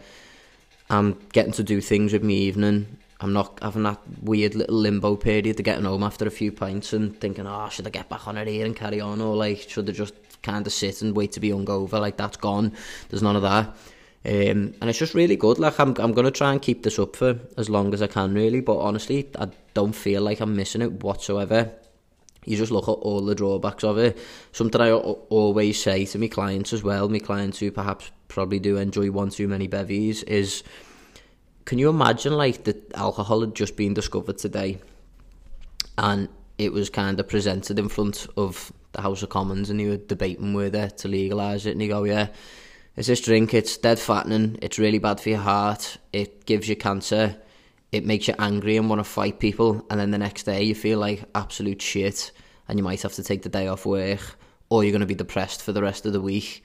I'm 0.89 1.17
getting 1.33 1.53
to 1.53 1.63
do 1.63 1.81
things 1.81 2.13
with 2.13 2.23
me 2.23 2.35
evening. 2.35 2.97
I'm 3.19 3.33
not 3.33 3.59
having 3.61 3.83
that 3.83 3.99
weird 4.21 4.55
little 4.55 4.77
limbo 4.77 5.15
period 5.15 5.59
of 5.59 5.63
getting 5.63 5.85
home 5.85 6.03
after 6.03 6.25
a 6.25 6.31
few 6.31 6.51
pints 6.51 6.93
and 6.93 7.19
thinking, 7.19 7.45
oh, 7.45 7.69
should 7.69 7.85
I 7.85 7.91
get 7.91 8.09
back 8.09 8.27
on 8.27 8.37
it 8.37 8.47
here 8.47 8.65
and 8.65 8.75
carry 8.75 8.99
on? 8.99 9.21
Or 9.21 9.35
like, 9.35 9.69
should 9.69 9.89
I 9.89 9.91
just 9.91 10.13
kind 10.43 10.65
of 10.65 10.73
sit 10.73 11.01
and 11.01 11.15
wait 11.15 11.31
to 11.33 11.39
be 11.39 11.49
hungover? 11.49 11.99
Like, 11.99 12.17
that's 12.17 12.37
gone. 12.37 12.73
There's 13.09 13.23
none 13.23 13.35
of 13.35 13.41
that. 13.41 13.67
Um, 14.23 14.75
and 14.79 14.83
it's 14.83 14.99
just 14.99 15.15
really 15.15 15.35
good. 15.35 15.59
Like, 15.59 15.79
I'm, 15.79 15.95
I'm 15.97 16.13
to 16.13 16.31
try 16.31 16.51
and 16.51 16.61
keep 16.61 16.83
this 16.83 16.99
up 16.99 17.15
for 17.15 17.39
as 17.57 17.69
long 17.69 17.93
as 17.93 18.01
I 18.01 18.07
can, 18.07 18.33
really. 18.33 18.61
But 18.61 18.79
honestly, 18.79 19.29
I 19.37 19.49
don't 19.73 19.93
feel 19.93 20.21
like 20.21 20.39
I'm 20.39 20.55
missing 20.55 20.81
it 20.81 21.03
whatsoever. 21.03 21.71
You 22.45 22.57
just 22.57 22.71
look 22.71 22.87
at 22.87 22.91
all 22.91 23.21
the 23.21 23.35
drawbacks 23.35 23.83
of 23.83 23.97
it. 23.97 24.17
Something 24.51 24.81
I 24.81 24.91
always 24.91 25.81
say 25.81 26.05
to 26.05 26.17
my 26.17 26.27
clients 26.27 26.73
as 26.73 26.83
well, 26.83 27.07
my 27.07 27.19
clients 27.19 27.59
who 27.59 27.71
perhaps 27.71 28.11
probably 28.27 28.59
do 28.59 28.77
enjoy 28.77 29.11
one 29.11 29.29
too 29.29 29.47
many 29.47 29.67
bevies, 29.67 30.23
is 30.23 30.63
can 31.65 31.77
you 31.77 31.89
imagine 31.89 32.33
like 32.33 32.63
the 32.63 32.81
alcohol 32.95 33.41
had 33.41 33.53
just 33.53 33.75
been 33.75 33.93
discovered 33.93 34.39
today 34.39 34.79
and 35.97 36.27
it 36.57 36.73
was 36.73 36.89
kind 36.89 37.19
of 37.19 37.27
presented 37.27 37.77
in 37.77 37.89
front 37.89 38.27
of 38.37 38.71
the 38.93 39.01
House 39.01 39.23
of 39.23 39.29
Commons 39.29 39.69
and 39.69 39.79
you 39.79 39.89
were 39.89 39.97
debating 39.97 40.53
with 40.53 40.73
whether 40.73 40.89
to 40.89 41.07
legalise 41.07 41.65
it 41.65 41.71
and 41.71 41.81
you 41.81 41.87
go, 41.87 42.03
yeah, 42.03 42.27
it's 42.95 43.07
this 43.07 43.21
drink, 43.21 43.53
it's 43.53 43.77
dead 43.77 43.99
fattening, 43.99 44.57
it's 44.61 44.79
really 44.79 44.99
bad 44.99 45.19
for 45.19 45.29
your 45.29 45.39
heart, 45.39 45.97
it 46.11 46.45
gives 46.45 46.67
you 46.67 46.75
cancer, 46.75 47.35
it 47.91 48.05
makes 48.05 48.27
you 48.27 48.35
angry 48.39 48.77
and 48.77 48.89
want 48.89 48.99
to 48.99 49.03
fight 49.03 49.39
people 49.39 49.85
and 49.89 49.99
then 49.99 50.11
the 50.11 50.17
next 50.17 50.43
day 50.43 50.63
you 50.63 50.75
feel 50.75 50.99
like 50.99 51.23
absolute 51.35 51.81
shit 51.81 52.31
and 52.67 52.77
you 52.77 52.83
might 52.83 53.01
have 53.01 53.13
to 53.13 53.23
take 53.23 53.41
the 53.43 53.49
day 53.49 53.67
off 53.67 53.85
work 53.85 54.19
or 54.69 54.83
you're 54.83 54.91
going 54.91 55.01
to 55.01 55.05
be 55.05 55.15
depressed 55.15 55.61
for 55.61 55.71
the 55.73 55.81
rest 55.81 56.05
of 56.05 56.13
the 56.13 56.21
week 56.21 56.63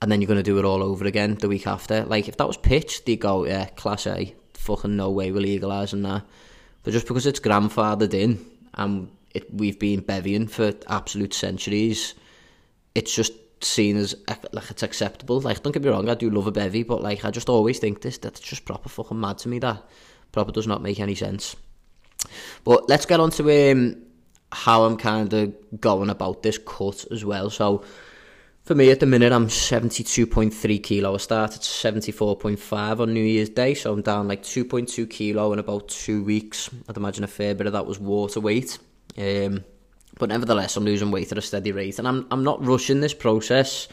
and 0.00 0.10
then 0.10 0.20
you're 0.20 0.28
going 0.28 0.38
to 0.38 0.42
do 0.42 0.58
it 0.58 0.64
all 0.64 0.82
over 0.82 1.04
again 1.04 1.34
the 1.34 1.48
week 1.48 1.66
after. 1.66 2.04
Like, 2.04 2.28
if 2.28 2.36
that 2.36 2.46
was 2.46 2.56
pitched, 2.56 3.06
they'd 3.06 3.16
go, 3.16 3.44
yeah, 3.44 3.66
Class 3.66 4.06
A, 4.06 4.34
fucking 4.54 4.96
no 4.96 5.10
way 5.10 5.32
we're 5.32 5.42
legalising 5.42 6.02
that. 6.04 6.24
But 6.84 6.92
just 6.92 7.08
because 7.08 7.26
it's 7.26 7.40
grandfathered 7.40 8.14
in 8.14 8.44
and 8.74 9.10
it, 9.38 9.54
we've 9.54 9.78
been 9.78 10.00
bevying 10.00 10.46
for 10.48 10.74
absolute 10.88 11.34
centuries, 11.34 12.14
it's 12.94 13.14
just 13.14 13.32
seen 13.60 13.96
as 13.96 14.14
like 14.52 14.70
it's 14.70 14.82
acceptable. 14.82 15.40
Like, 15.40 15.62
don't 15.62 15.72
get 15.72 15.82
me 15.82 15.90
wrong, 15.90 16.08
I 16.08 16.14
do 16.14 16.30
love 16.30 16.46
a 16.46 16.52
bevy, 16.52 16.82
but 16.82 17.02
like, 17.02 17.24
I 17.24 17.30
just 17.30 17.48
always 17.48 17.78
think 17.78 18.02
this 18.02 18.18
that's 18.18 18.40
just 18.40 18.64
proper 18.64 18.88
fucking 18.88 19.18
mad 19.18 19.38
to 19.38 19.48
me. 19.48 19.58
That 19.58 19.82
proper 20.32 20.52
does 20.52 20.66
not 20.66 20.82
make 20.82 21.00
any 21.00 21.14
sense. 21.14 21.56
But 22.64 22.88
let's 22.88 23.06
get 23.06 23.20
on 23.20 23.30
to 23.32 23.72
um, 23.72 24.02
how 24.52 24.84
I'm 24.84 24.96
kind 24.96 25.32
of 25.32 25.80
going 25.80 26.10
about 26.10 26.42
this 26.42 26.58
cut 26.58 27.04
as 27.10 27.24
well. 27.24 27.50
So 27.50 27.84
for 28.64 28.74
me 28.74 28.90
at 28.90 29.00
the 29.00 29.06
minute, 29.06 29.32
I'm 29.32 29.48
72.3 29.48 30.82
kilo. 30.82 31.14
I 31.14 31.16
started 31.16 31.62
74.5 31.62 33.00
on 33.00 33.14
New 33.14 33.24
Year's 33.24 33.48
Day, 33.48 33.74
so 33.74 33.92
I'm 33.92 34.02
down 34.02 34.28
like 34.28 34.42
2.2 34.42 35.08
kilo 35.08 35.52
in 35.52 35.58
about 35.58 35.88
two 35.88 36.22
weeks. 36.22 36.68
I'd 36.88 36.96
imagine 36.96 37.24
a 37.24 37.28
fair 37.28 37.54
bit 37.54 37.66
of 37.66 37.72
that 37.72 37.86
was 37.86 37.98
water 37.98 38.40
weight. 38.40 38.78
Um, 39.16 39.64
but 40.18 40.28
nevertheless, 40.28 40.76
I'm 40.76 40.84
losing 40.84 41.10
weight 41.10 41.32
at 41.32 41.38
a 41.38 41.42
steady 41.42 41.72
rate, 41.72 41.98
and 41.98 42.08
I'm 42.08 42.26
I'm 42.30 42.44
not 42.44 42.64
rushing 42.64 43.00
this 43.00 43.14
process. 43.14 43.88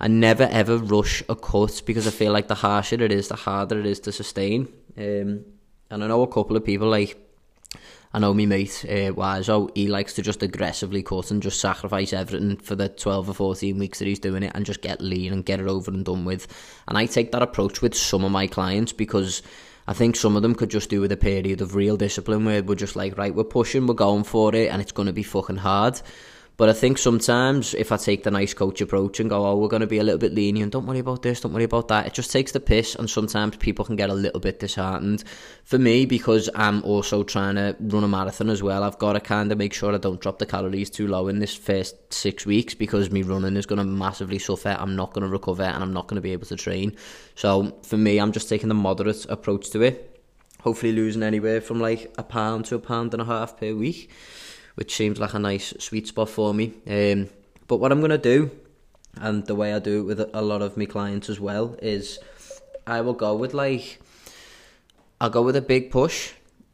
I 0.00 0.08
never 0.08 0.44
ever 0.44 0.78
rush 0.78 1.22
a 1.28 1.36
cut 1.36 1.82
because 1.84 2.06
I 2.06 2.10
feel 2.10 2.32
like 2.32 2.48
the 2.48 2.54
harsher 2.54 3.02
it 3.02 3.12
is, 3.12 3.28
the 3.28 3.36
harder 3.36 3.78
it 3.78 3.86
is 3.86 4.00
to 4.00 4.12
sustain. 4.12 4.68
Um, 4.96 5.44
and 5.90 6.04
I 6.04 6.06
know 6.06 6.22
a 6.22 6.28
couple 6.28 6.56
of 6.56 6.64
people 6.64 6.88
like 6.88 7.18
I 8.12 8.18
know 8.18 8.34
me 8.34 8.44
mate, 8.44 8.84
uh, 8.88 9.12
Wizo, 9.14 9.70
he 9.76 9.86
likes 9.86 10.14
to 10.14 10.22
just 10.22 10.42
aggressively 10.42 11.02
cut 11.02 11.30
and 11.30 11.40
just 11.40 11.60
sacrifice 11.60 12.12
everything 12.12 12.56
for 12.56 12.74
the 12.74 12.88
12 12.88 13.28
or 13.28 13.34
14 13.34 13.78
weeks 13.78 14.00
that 14.00 14.08
he's 14.08 14.18
doing 14.18 14.42
it 14.42 14.50
and 14.52 14.66
just 14.66 14.82
get 14.82 15.00
lean 15.00 15.32
and 15.32 15.44
get 15.44 15.60
it 15.60 15.68
over 15.68 15.92
and 15.92 16.04
done 16.04 16.24
with. 16.24 16.48
And 16.88 16.98
I 16.98 17.06
take 17.06 17.30
that 17.30 17.42
approach 17.42 17.82
with 17.82 17.94
some 17.94 18.24
of 18.24 18.32
my 18.32 18.48
clients 18.48 18.92
because 18.92 19.42
I 19.90 19.92
think 19.92 20.14
some 20.14 20.36
of 20.36 20.42
them 20.42 20.54
could 20.54 20.70
just 20.70 20.88
do 20.88 21.00
with 21.00 21.10
a 21.10 21.16
period 21.16 21.60
of 21.60 21.74
real 21.74 21.96
discipline 21.96 22.44
where 22.44 22.62
we're 22.62 22.76
just 22.76 22.94
like, 22.94 23.18
right, 23.18 23.34
we're 23.34 23.42
pushing, 23.42 23.88
we're 23.88 23.94
going 23.94 24.22
for 24.22 24.54
it, 24.54 24.70
and 24.70 24.80
it's 24.80 24.92
going 24.92 25.06
to 25.06 25.12
be 25.12 25.24
fucking 25.24 25.56
hard. 25.56 26.00
But 26.60 26.68
I 26.68 26.74
think 26.74 26.98
sometimes 26.98 27.72
if 27.72 27.90
I 27.90 27.96
take 27.96 28.22
the 28.22 28.30
nice 28.30 28.52
coach 28.52 28.82
approach 28.82 29.18
and 29.18 29.30
go, 29.30 29.46
oh, 29.46 29.56
we're 29.56 29.68
going 29.68 29.80
to 29.80 29.86
be 29.86 29.96
a 29.96 30.02
little 30.02 30.18
bit 30.18 30.34
lenient, 30.34 30.72
don't 30.72 30.84
worry 30.84 30.98
about 30.98 31.22
this, 31.22 31.40
don't 31.40 31.54
worry 31.54 31.64
about 31.64 31.88
that, 31.88 32.06
it 32.06 32.12
just 32.12 32.30
takes 32.30 32.52
the 32.52 32.60
piss, 32.60 32.94
and 32.94 33.08
sometimes 33.08 33.56
people 33.56 33.82
can 33.82 33.96
get 33.96 34.10
a 34.10 34.14
little 34.14 34.40
bit 34.40 34.60
disheartened. 34.60 35.24
For 35.64 35.78
me, 35.78 36.04
because 36.04 36.50
I'm 36.54 36.82
also 36.82 37.22
trying 37.22 37.54
to 37.54 37.74
run 37.80 38.04
a 38.04 38.08
marathon 38.08 38.50
as 38.50 38.62
well, 38.62 38.84
I've 38.84 38.98
got 38.98 39.14
to 39.14 39.20
kind 39.20 39.50
of 39.50 39.56
make 39.56 39.72
sure 39.72 39.94
I 39.94 39.96
don't 39.96 40.20
drop 40.20 40.38
the 40.38 40.44
calories 40.44 40.90
too 40.90 41.06
low 41.06 41.28
in 41.28 41.38
this 41.38 41.54
first 41.54 42.12
six 42.12 42.44
weeks 42.44 42.74
because 42.74 43.10
me 43.10 43.22
running 43.22 43.56
is 43.56 43.64
going 43.64 43.78
to 43.78 43.84
massively 43.84 44.38
suffer. 44.38 44.76
I'm 44.78 44.96
not 44.96 45.14
going 45.14 45.24
to 45.24 45.32
recover 45.32 45.62
and 45.62 45.82
I'm 45.82 45.94
not 45.94 46.08
going 46.08 46.16
to 46.16 46.20
be 46.20 46.32
able 46.32 46.46
to 46.48 46.56
train. 46.56 46.94
So 47.36 47.74
for 47.84 47.96
me, 47.96 48.18
I'm 48.18 48.32
just 48.32 48.50
taking 48.50 48.68
the 48.68 48.74
moderate 48.74 49.24
approach 49.30 49.70
to 49.70 49.80
it. 49.80 50.22
Hopefully, 50.60 50.92
losing 50.92 51.22
anywhere 51.22 51.62
from 51.62 51.80
like 51.80 52.12
a 52.18 52.22
pound 52.22 52.66
to 52.66 52.74
a 52.74 52.78
pound 52.78 53.14
and 53.14 53.22
a 53.22 53.24
half 53.24 53.56
per 53.56 53.74
week 53.74 54.10
which 54.74 54.94
seems 54.94 55.18
like 55.18 55.34
a 55.34 55.38
nice 55.38 55.74
sweet 55.78 56.08
spot 56.08 56.28
for 56.28 56.54
me. 56.54 56.74
Um, 56.86 57.28
but 57.66 57.76
what 57.76 57.92
I'm 57.92 58.00
going 58.00 58.10
to 58.10 58.18
do, 58.18 58.50
and 59.16 59.46
the 59.46 59.54
way 59.54 59.74
I 59.74 59.78
do 59.78 60.00
it 60.00 60.04
with 60.04 60.20
a 60.32 60.42
lot 60.42 60.62
of 60.62 60.76
my 60.76 60.86
clients 60.86 61.28
as 61.28 61.40
well, 61.40 61.76
is 61.82 62.18
I 62.86 63.00
will 63.00 63.14
go 63.14 63.34
with 63.34 63.54
like, 63.54 64.00
I'll 65.20 65.30
go 65.30 65.42
with 65.42 65.56
a 65.56 65.62
big 65.62 65.90
push, 65.90 66.32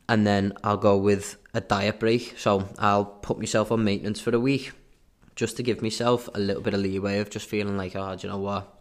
and 0.09 0.27
then 0.27 0.53
I'll 0.63 0.77
go 0.77 0.97
with 0.97 1.37
a 1.53 1.61
diet 1.61 1.99
break. 1.99 2.35
So 2.39 2.69
I'll 2.79 3.05
put 3.05 3.39
myself 3.39 3.73
on 3.73 3.85
maintenance 3.85 4.21
for 4.21 4.35
a 4.35 4.41
week, 4.41 4.73
just 5.35 5.57
to 5.57 5.63
give 5.63 5.83
myself 5.83 6.29
a 6.35 6.39
little 6.39 6.63
bit 6.63 6.75
of 6.75 6.81
leeway 6.81 7.19
of 7.19 7.31
just 7.31 7.49
feeling 7.49 7.77
like, 7.77 7.97
oh, 7.97 8.15
do 8.17 8.27
you 8.27 8.33
know 8.33 8.39
what? 8.39 8.73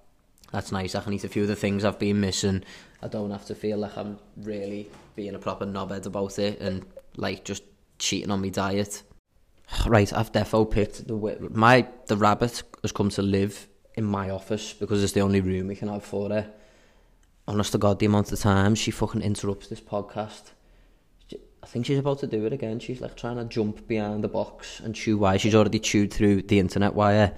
That's 0.51 0.72
nice. 0.72 0.95
I 0.95 1.01
can 1.01 1.12
eat 1.12 1.24
a 1.24 1.27
few 1.27 1.41
of 1.41 1.48
the 1.48 1.55
things 1.55 1.84
I've 1.84 2.00
been 2.00 2.22
missing. 2.22 2.63
I 3.01 3.07
don't 3.07 3.31
have 3.31 3.45
to 3.48 3.55
feel 3.55 3.77
like 3.77 3.98
I'm 3.98 4.19
really 4.38 4.89
being 5.15 5.36
a 5.36 5.39
proper 5.39 5.65
knobhead 5.65 6.05
about 6.05 6.39
it 6.39 6.62
and 6.62 6.86
like 7.17 7.43
just 7.43 7.63
cheating 7.99 8.31
on 8.31 8.41
my 8.41 8.49
diet. 8.49 9.03
Right, 9.87 10.11
I've 10.13 10.31
defo 10.31 10.69
picked 10.69 11.07
the 11.07 11.49
my 11.51 11.87
the 12.07 12.17
rabbit 12.17 12.63
has 12.81 12.91
come 12.91 13.09
to 13.09 13.21
live 13.21 13.67
in 13.95 14.03
my 14.03 14.29
office 14.29 14.73
because 14.73 15.03
it's 15.03 15.13
the 15.13 15.21
only 15.21 15.41
room 15.41 15.67
we 15.67 15.75
can 15.75 15.87
have 15.87 16.03
for 16.03 16.29
her. 16.29 16.51
Honest 17.47 17.71
to 17.71 17.77
God, 17.77 17.99
the 17.99 18.05
amount 18.05 18.31
of 18.31 18.39
times 18.39 18.79
she 18.79 18.91
fucking 18.91 19.21
interrupts 19.21 19.67
this 19.67 19.81
podcast. 19.81 20.51
I 21.65 21.67
think 21.67 21.87
she's 21.87 21.97
about 21.97 22.19
to 22.19 22.27
do 22.27 22.45
it 22.45 22.53
again. 22.53 22.79
She's 22.79 23.01
like 23.01 23.15
trying 23.15 23.37
to 23.37 23.45
jump 23.45 23.87
behind 23.87 24.23
the 24.23 24.27
box 24.27 24.79
and 24.81 24.93
chew 24.93 25.17
wire. 25.17 25.39
She's 25.39 25.55
already 25.55 25.79
chewed 25.79 26.13
through 26.13 26.43
the 26.43 26.59
internet 26.59 26.93
wire. 26.93 27.35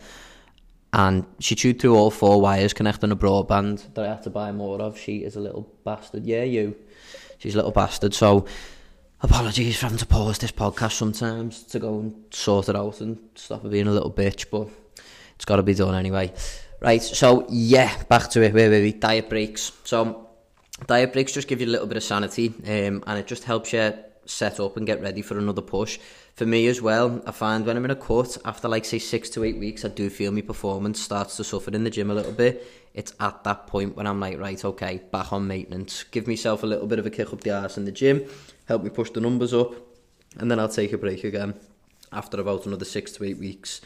And 0.91 1.25
she 1.39 1.55
chewed 1.55 1.79
through 1.79 1.95
all 1.95 2.11
four 2.11 2.41
wires 2.41 2.73
connecting 2.73 3.11
a 3.11 3.15
broadband 3.15 3.93
that 3.93 4.05
I 4.05 4.09
had 4.09 4.23
to 4.23 4.29
buy 4.29 4.51
more 4.51 4.81
of. 4.81 4.97
She 4.97 5.17
is 5.17 5.37
a 5.37 5.39
little 5.39 5.73
bastard. 5.85 6.25
Yeah, 6.25 6.43
you. 6.43 6.75
She's 7.37 7.53
a 7.53 7.57
little 7.57 7.71
bastard. 7.71 8.13
So, 8.13 8.45
apologies 9.21 9.77
for 9.77 9.85
having 9.85 9.97
to 9.97 10.05
pause 10.05 10.37
this 10.39 10.51
podcast 10.51 10.93
sometimes 10.93 11.63
to 11.63 11.79
go 11.79 11.99
and 11.99 12.13
sort 12.31 12.69
it 12.69 12.75
out 12.75 13.01
and 13.01 13.17
stop 13.35 13.63
her 13.63 13.69
being 13.69 13.87
a 13.87 13.91
little 13.91 14.11
bitch, 14.11 14.45
but 14.51 14.69
it's 15.35 15.45
got 15.45 15.57
to 15.57 15.63
be 15.63 15.73
done 15.73 15.95
anyway. 15.95 16.31
Right, 16.79 17.01
so 17.01 17.47
yeah, 17.49 18.03
back 18.03 18.29
to 18.31 18.41
it. 18.43 18.53
Wait, 18.53 18.69
wait, 18.69 18.81
wait. 18.81 19.01
Diet 19.01 19.29
breaks. 19.29 19.71
So, 19.83 20.29
diet 20.85 21.11
breaks 21.13 21.31
just 21.31 21.47
give 21.47 21.59
you 21.59 21.67
a 21.67 21.73
little 21.73 21.87
bit 21.87 21.97
of 21.97 22.03
sanity 22.03 22.53
um, 22.65 23.03
and 23.07 23.19
it 23.19 23.25
just 23.25 23.43
helps 23.43 23.73
you 23.73 23.93
set 24.25 24.59
up 24.59 24.77
and 24.77 24.85
get 24.85 25.01
ready 25.01 25.23
for 25.23 25.39
another 25.39 25.61
push. 25.61 25.97
For 26.37 26.45
me 26.45 26.67
as 26.67 26.83
well, 26.83 27.19
I 27.25 27.31
find 27.31 27.65
when 27.65 27.77
I'm 27.77 27.85
in 27.85 27.89
a 27.89 27.95
cut, 27.95 28.37
after 28.45 28.67
like 28.67 28.85
say 28.85 28.99
six 28.99 29.27
to 29.31 29.43
eight 29.43 29.57
weeks, 29.57 29.83
I 29.83 29.87
do 29.87 30.07
feel 30.07 30.31
my 30.31 30.41
performance 30.41 31.01
starts 31.01 31.35
to 31.37 31.43
suffer 31.43 31.71
in 31.71 31.83
the 31.83 31.89
gym 31.89 32.11
a 32.11 32.13
little 32.13 32.31
bit. 32.31 32.63
It's 32.93 33.11
at 33.19 33.43
that 33.43 33.65
point 33.65 33.95
when 33.95 34.05
I'm 34.05 34.19
like, 34.19 34.37
right, 34.37 34.63
okay, 34.63 35.01
back 35.11 35.33
on 35.33 35.47
maintenance. 35.47 36.03
Give 36.03 36.27
myself 36.27 36.61
a 36.61 36.67
little 36.67 36.85
bit 36.85 36.99
of 36.99 37.07
a 37.07 37.09
kick 37.09 37.33
up 37.33 37.41
the 37.41 37.59
arse 37.59 37.79
in 37.79 37.85
the 37.85 37.91
gym, 37.91 38.23
help 38.67 38.83
me 38.83 38.91
push 38.91 39.09
the 39.09 39.19
numbers 39.19 39.51
up, 39.51 39.73
and 40.37 40.51
then 40.51 40.59
I'll 40.59 40.69
take 40.69 40.93
a 40.93 40.97
break 40.99 41.23
again 41.23 41.55
after 42.11 42.39
about 42.39 42.67
another 42.67 42.85
six 42.85 43.11
to 43.13 43.23
eight 43.23 43.39
weeks. 43.39 43.81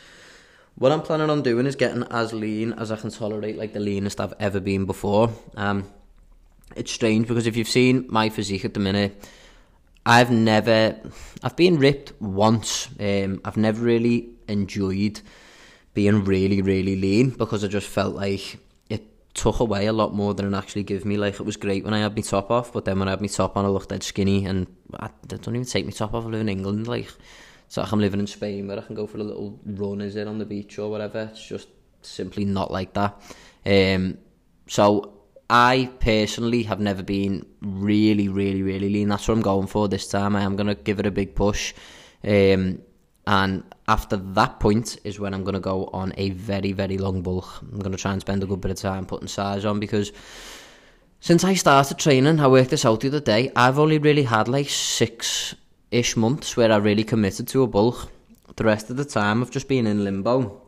What 0.76 0.92
I'm 0.92 1.04
planning 1.04 1.30
on 1.30 1.44
doing 1.44 1.66
is 1.66 1.78
getting 1.78 2.04
as 2.12 2.34
lean 2.34 2.74
as 2.74 2.92
I 2.92 2.98
can 2.98 3.12
tolerate, 3.12 3.58
like 3.58 3.72
the 3.72 3.80
leanest 3.80 4.20
I've 4.20 4.34
ever 4.42 4.60
been 4.60 4.84
before. 4.84 5.32
Um, 5.56 5.90
it's 6.76 6.92
strange 6.92 7.30
because 7.30 7.48
if 7.48 7.56
you've 7.56 7.70
seen 7.70 8.08
my 8.10 8.28
physique 8.28 8.66
at 8.66 8.74
the 8.74 8.82
minute, 8.82 9.26
I've 10.06 10.32
never, 10.32 11.00
I've 11.44 11.56
been 11.56 11.78
ripped 11.78 12.14
once. 12.20 12.90
Um, 13.00 13.42
I've 13.46 13.58
never 13.58 13.82
really 13.82 14.30
enjoyed 14.48 15.22
being 15.94 16.24
really, 16.24 16.62
really 16.62 16.96
lean 16.96 17.30
because 17.32 17.64
I 17.64 17.68
just 17.68 17.88
felt 17.88 18.16
like 18.16 18.58
it 18.90 19.34
took 19.36 19.60
away 19.60 19.86
a 19.86 19.94
lot 19.94 20.14
more 20.14 20.34
than 20.34 20.52
it 20.52 20.58
actually 20.58 20.84
gave 20.84 21.06
me. 21.06 21.18
Like 21.18 21.36
it 21.36 21.44
was 21.44 21.58
great 21.58 21.84
when 21.84 21.94
I 21.94 22.00
had 22.00 22.16
my 22.16 22.22
top 22.22 22.50
off, 22.50 22.74
but 22.74 22.86
then 22.86 23.00
when 23.00 23.08
I 23.08 23.12
had 23.12 23.22
my 23.22 23.28
top 23.28 23.58
on, 23.58 23.66
I 23.66 23.68
looked 23.68 23.90
dead 23.90 24.04
skinny 24.04 24.46
and 24.46 24.68
I, 24.94 25.08
I 25.08 25.10
don't 25.28 25.56
even 25.56 25.66
take 25.66 25.86
my 25.86 25.92
top 25.92 26.14
off. 26.14 26.26
I 26.26 26.30
live 26.30 26.42
in 26.42 26.50
England, 26.50 26.88
like 26.88 27.10
so 27.68 27.86
I'm 27.90 28.00
living 28.00 28.20
in 28.20 28.28
Spain 28.28 28.68
where 28.68 28.80
I 28.80 28.82
can 28.82 28.96
go 28.96 29.08
for 29.08 29.18
a 29.18 29.24
little 29.24 29.60
run, 29.66 30.02
is 30.02 30.16
it 30.16 30.28
on 30.28 30.40
the 30.40 30.46
beach 30.46 30.80
or 30.80 30.90
whatever. 30.90 31.30
It's 31.32 31.46
just 31.46 31.70
simply 32.02 32.44
not 32.44 32.72
like 32.72 32.94
that. 32.94 33.22
Um, 33.66 34.18
so 34.68 35.21
I 35.54 35.90
personally 36.00 36.64
have 36.64 36.80
never 36.80 37.04
been 37.04 37.46
really, 37.62 38.30
really, 38.30 38.62
really 38.62 38.90
lean. 38.90 39.10
That's 39.10 39.28
what 39.28 39.34
I'm 39.34 39.42
going 39.42 39.68
for 39.68 39.90
this 39.90 40.08
time. 40.08 40.34
I 40.34 40.44
am 40.44 40.56
going 40.56 40.68
to 40.68 40.76
give 40.76 41.02
it 41.02 41.06
a 41.06 41.12
big 41.12 41.36
push. 41.36 41.74
Um, 42.24 42.82
and 43.28 43.64
after 43.90 44.16
that 44.16 44.62
point 44.62 44.98
is 45.04 45.20
when 45.20 45.34
I'm 45.34 45.44
going 45.44 45.56
to 45.56 45.60
go 45.60 45.88
on 45.88 46.14
a 46.16 46.30
very, 46.30 46.72
very 46.72 46.98
long 46.98 47.22
bulk. 47.22 47.48
I'm 47.62 47.80
going 47.80 47.92
to 47.92 47.98
try 47.98 48.14
and 48.14 48.22
spend 48.22 48.42
a 48.44 48.46
good 48.46 48.62
bit 48.62 48.72
of 48.72 48.78
time 48.78 49.06
putting 49.06 49.28
size 49.28 49.66
on 49.66 49.82
because 49.82 50.14
since 51.20 51.44
I 51.44 51.56
started 51.56 52.00
training, 52.00 52.40
I 52.40 52.48
worked 52.48 52.70
this 52.70 52.86
out 52.86 53.02
the 53.02 53.10
other 53.10 53.20
day, 53.20 53.52
I've 53.54 53.78
only 53.78 53.98
really 53.98 54.24
had 54.24 54.48
like 54.48 54.70
six 54.70 55.54
ish 55.92 56.16
months 56.16 56.56
where 56.56 56.72
I 56.72 56.78
really 56.78 57.04
committed 57.04 57.50
to 57.50 57.64
a 57.64 57.68
bulk. 57.68 58.10
The 58.56 58.64
rest 58.64 58.90
of 58.90 58.96
the 58.96 59.06
time, 59.06 59.42
I've 59.42 59.52
just 59.52 59.68
been 59.68 59.86
in 59.86 60.06
limbo. 60.06 60.62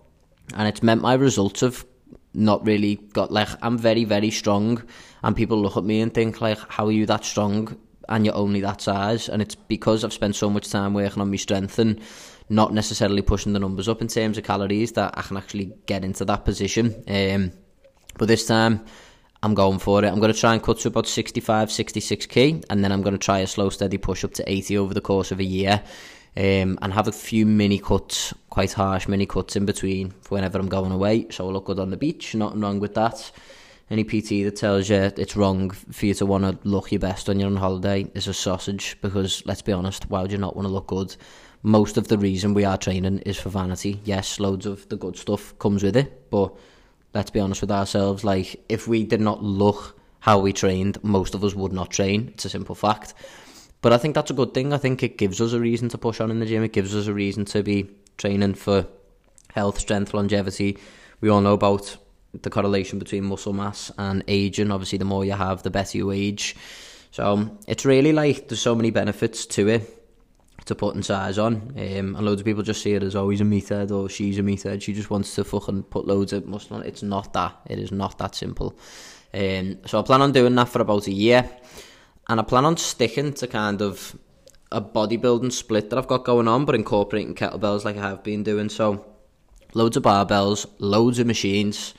And 0.55 0.67
it's 0.67 0.83
meant 0.83 1.01
my 1.01 1.13
results 1.13 1.61
have 1.61 1.85
not 2.33 2.65
really 2.65 2.95
got 3.13 3.31
like 3.31 3.49
I'm 3.61 3.77
very 3.77 4.05
very 4.05 4.31
strong 4.31 4.83
and 5.21 5.35
people 5.35 5.61
look 5.61 5.77
at 5.77 5.83
me 5.83 6.01
and 6.01 6.13
think 6.13 6.41
like 6.41 6.57
how 6.69 6.87
are 6.87 6.91
you 6.91 7.05
that 7.05 7.23
strong 7.23 7.77
and 8.09 8.25
you're 8.25 8.35
only 8.35 8.61
that 8.61 8.81
size? 8.81 9.29
And 9.29 9.41
it's 9.41 9.55
because 9.55 10.03
I've 10.03 10.13
spent 10.13 10.35
so 10.35 10.49
much 10.49 10.69
time 10.69 10.93
working 10.93 11.21
on 11.21 11.29
my 11.29 11.37
strength 11.37 11.79
and 11.79 12.01
not 12.49 12.73
necessarily 12.73 13.21
pushing 13.21 13.53
the 13.53 13.59
numbers 13.59 13.87
up 13.87 14.01
in 14.01 14.07
terms 14.07 14.37
of 14.37 14.43
calories 14.43 14.91
that 14.93 15.17
I 15.17 15.21
can 15.21 15.37
actually 15.37 15.73
get 15.85 16.03
into 16.03 16.25
that 16.25 16.45
position. 16.45 17.03
Um, 17.07 17.51
but 18.17 18.27
this 18.27 18.45
time 18.45 18.85
I'm 19.41 19.53
going 19.53 19.79
for 19.79 20.03
it. 20.03 20.07
I'm 20.07 20.19
going 20.19 20.33
to 20.33 20.39
try 20.39 20.53
and 20.53 20.61
cut 20.61 20.79
to 20.79 20.87
about 20.89 21.07
65 21.07 21.69
66k 21.69 22.65
and 22.69 22.83
then 22.83 22.91
I'm 22.91 23.01
going 23.01 23.13
to 23.13 23.25
try 23.25 23.39
a 23.39 23.47
slow 23.47 23.69
steady 23.69 23.97
push 23.97 24.23
up 24.23 24.33
to 24.35 24.51
80 24.51 24.77
over 24.77 24.93
the 24.93 25.01
course 25.01 25.31
of 25.31 25.39
a 25.39 25.43
year 25.43 25.81
um, 26.35 26.79
and 26.81 26.93
have 26.93 27.07
a 27.07 27.11
few 27.11 27.45
mini 27.45 27.79
cuts, 27.79 28.33
quite 28.49 28.73
harsh 28.73 29.07
mini 29.07 29.25
cuts 29.25 29.55
in 29.55 29.65
between 29.65 30.11
for 30.21 30.35
whenever 30.35 30.57
I'm 30.59 30.69
going 30.69 30.91
away. 30.91 31.27
So 31.29 31.47
I 31.47 31.51
look 31.51 31.65
good 31.65 31.79
on 31.79 31.89
the 31.89 31.97
beach, 31.97 32.33
nothing 32.35 32.61
wrong 32.61 32.79
with 32.79 32.95
that. 32.95 33.31
Any 33.89 34.03
PT 34.03 34.43
that 34.45 34.55
tells 34.55 34.89
you 34.89 35.11
it's 35.17 35.35
wrong 35.35 35.69
for 35.69 36.05
you 36.05 36.13
to 36.15 36.25
want 36.25 36.43
to 36.45 36.67
look 36.67 36.91
your 36.91 36.99
best 36.99 37.27
when 37.27 37.39
you're 37.39 37.49
on 37.49 37.57
holiday 37.57 38.07
is 38.15 38.27
a 38.27 38.33
sausage 38.33 38.97
because, 39.01 39.45
let's 39.45 39.61
be 39.61 39.73
honest, 39.73 40.09
why 40.09 40.21
would 40.21 40.31
you 40.31 40.37
not 40.37 40.55
want 40.55 40.67
to 40.67 40.73
look 40.73 40.87
good? 40.87 41.15
Most 41.61 41.97
of 41.97 42.07
the 42.07 42.17
reason 42.17 42.53
we 42.53 42.65
are 42.65 42.77
training 42.77 43.19
is 43.19 43.37
for 43.37 43.49
vanity. 43.49 44.01
Yes, 44.03 44.39
loads 44.39 44.65
of 44.65 44.87
the 44.89 44.97
good 44.97 45.17
stuff 45.17 45.57
comes 45.59 45.83
with 45.83 45.95
it, 45.95 46.29
but 46.31 46.55
let's 47.13 47.29
be 47.29 47.39
honest 47.39 47.61
with 47.61 47.71
ourselves. 47.71 48.23
Like, 48.23 48.63
if 48.67 48.87
we 48.87 49.03
did 49.03 49.21
not 49.21 49.43
look 49.43 49.99
how 50.19 50.39
we 50.39 50.53
trained, 50.53 51.03
most 51.03 51.35
of 51.35 51.43
us 51.43 51.53
would 51.53 51.73
not 51.73 51.91
train. 51.91 52.29
It's 52.33 52.45
a 52.45 52.49
simple 52.49 52.75
fact. 52.75 53.13
But 53.83 53.91
I 53.91 53.97
think 53.97 54.15
that's 54.15 54.31
a 54.31 54.33
good 54.33 54.53
thing. 54.53 54.71
I 54.71 54.77
think 54.77 55.03
it 55.03 55.17
gives 55.17 55.41
us 55.41 55.51
a 55.51 55.59
reason 55.59 55.89
to 55.89 55.97
push 55.97 56.21
on 56.21 56.31
in 56.31 56.39
the 56.39 56.45
gym. 56.45 56.63
It 56.63 56.71
gives 56.71 56.95
us 56.95 57.07
a 57.07 57.13
reason 57.13 57.43
to 57.45 57.61
be 57.61 57.89
training 58.17 58.53
for 58.53 58.87
health, 59.53 59.77
strength, 59.77 60.13
longevity. 60.13 60.77
We 61.19 61.27
all 61.27 61.41
know 61.41 61.53
about 61.53 61.97
the 62.41 62.49
correlation 62.49 62.97
between 62.97 63.25
muscle 63.25 63.51
mass 63.51 63.91
and 63.97 64.23
aging. 64.29 64.71
Obviously, 64.71 64.99
the 64.99 65.05
more 65.05 65.25
you 65.25 65.33
have, 65.33 65.63
the 65.63 65.69
better 65.69 65.97
you 65.97 66.11
age. 66.11 66.55
So 67.11 67.57
it's 67.67 67.83
really 67.83 68.13
like 68.13 68.47
there's 68.47 68.61
so 68.61 68.73
many 68.73 68.89
benefits 68.89 69.45
to 69.47 69.67
it 69.67 70.07
to 70.63 70.75
putting 70.75 71.03
size 71.03 71.37
on. 71.37 71.55
Um, 71.75 72.15
and 72.15 72.21
loads 72.21 72.39
of 72.39 72.45
people 72.45 72.63
just 72.63 72.81
see 72.81 72.93
it 72.93 73.03
as 73.03 73.17
always 73.17 73.41
oh, 73.41 73.43
a 73.43 73.47
meathead 73.47 73.91
or 73.91 74.07
she's 74.07 74.39
a 74.39 74.43
meathead. 74.43 74.81
She 74.81 74.93
just 74.93 75.09
wants 75.09 75.35
to 75.35 75.43
fucking 75.43 75.83
put 75.83 76.07
loads 76.07 76.31
of 76.31 76.47
muscle 76.47 76.77
on. 76.77 76.83
It's 76.83 77.03
not 77.03 77.33
that. 77.33 77.57
It 77.65 77.79
is 77.79 77.91
not 77.91 78.17
that 78.19 78.33
simple. 78.33 78.79
Um, 79.33 79.79
so 79.85 79.99
I 79.99 80.03
plan 80.03 80.21
on 80.21 80.31
doing 80.31 80.55
that 80.55 80.69
for 80.69 80.81
about 80.81 81.07
a 81.07 81.11
year 81.11 81.49
and 82.27 82.39
I 82.39 82.43
plan 82.43 82.65
on 82.65 82.77
sticking 82.77 83.33
to 83.33 83.47
kind 83.47 83.81
of 83.81 84.17
a 84.71 84.81
bodybuilding 84.81 85.51
split 85.51 85.89
that 85.89 85.99
I've 85.99 86.07
got 86.07 86.25
going 86.25 86.47
on, 86.47 86.65
but 86.65 86.75
incorporating 86.75 87.35
kettlebells 87.35 87.85
like 87.85 87.97
I 87.97 88.09
have 88.09 88.23
been 88.23 88.43
doing. 88.43 88.69
So, 88.69 89.05
loads 89.73 89.97
of 89.97 90.03
barbells, 90.03 90.65
loads 90.79 91.19
of 91.19 91.27
machines, 91.27 91.93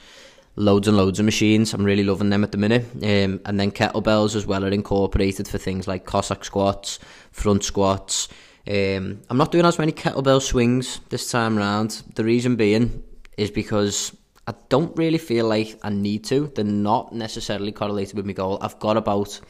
loads 0.57 0.89
and 0.89 0.97
loads 0.97 1.19
of 1.19 1.25
machines. 1.25 1.73
I'm 1.73 1.85
really 1.85 2.05
loving 2.05 2.31
them 2.31 2.45
at 2.45 2.53
the 2.53 2.59
minute. 2.59 2.85
Um, 2.97 3.41
and 3.45 3.59
then 3.59 3.71
kettlebells 3.71 4.35
as 4.35 4.47
well 4.47 4.65
are 4.65 4.71
incorporated 4.71 5.47
for 5.47 5.59
things 5.59 5.87
like 5.87 6.05
Cossack 6.05 6.45
squats, 6.45 6.99
front 7.31 7.65
squats. 7.65 8.29
Um, 8.67 9.21
I'm 9.29 9.37
not 9.37 9.53
doing 9.53 9.67
as 9.67 9.79
many 9.79 9.93
kettlebell 9.93 10.41
swings 10.41 11.01
this 11.11 11.31
time 11.31 11.57
round. 11.57 12.03
The 12.15 12.25
reason 12.25 12.57
being 12.57 13.03
is 13.37 13.51
because 13.51 14.17
I 14.47 14.55
don't 14.69 14.97
really 14.97 15.19
feel 15.19 15.47
like 15.47 15.79
I 15.83 15.91
need 15.91 16.25
to. 16.25 16.51
They're 16.55 16.65
not 16.65 17.15
necessarily 17.15 17.73
correlated 17.73 18.17
with 18.17 18.27
my 18.27 18.33
goal. 18.33 18.59
I've 18.61 18.79
got 18.79 18.97
about 18.97 19.41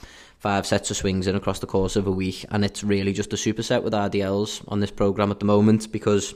five 0.45 0.67
sets 0.67 0.91
of 0.91 0.97
swings 0.99 1.27
in 1.27 1.35
across 1.35 1.61
the 1.61 1.67
course 1.67 1.97
of 1.97 2.07
a 2.07 2.11
week, 2.11 2.45
and 2.51 2.67
it's 2.67 2.85
really 2.85 3.15
just 3.15 3.33
a 3.33 3.37
superset 3.37 3.83
with 3.83 3.95
RDLs 3.95 4.63
on 4.69 4.79
this 4.79 4.91
program 4.91 5.31
at 5.31 5.39
the 5.39 5.47
moment 5.47 5.91
because 5.91 6.35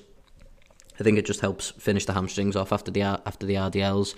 I 0.99 1.03
think 1.03 1.19
it 1.19 1.27
just 1.27 1.41
helps 1.41 1.73
finish 1.73 2.07
the 2.07 2.15
hamstrings 2.15 2.57
off 2.57 2.73
after 2.73 2.91
the 2.91 3.03
after 3.03 3.45
the 3.45 3.57
RDLs. 3.57 4.15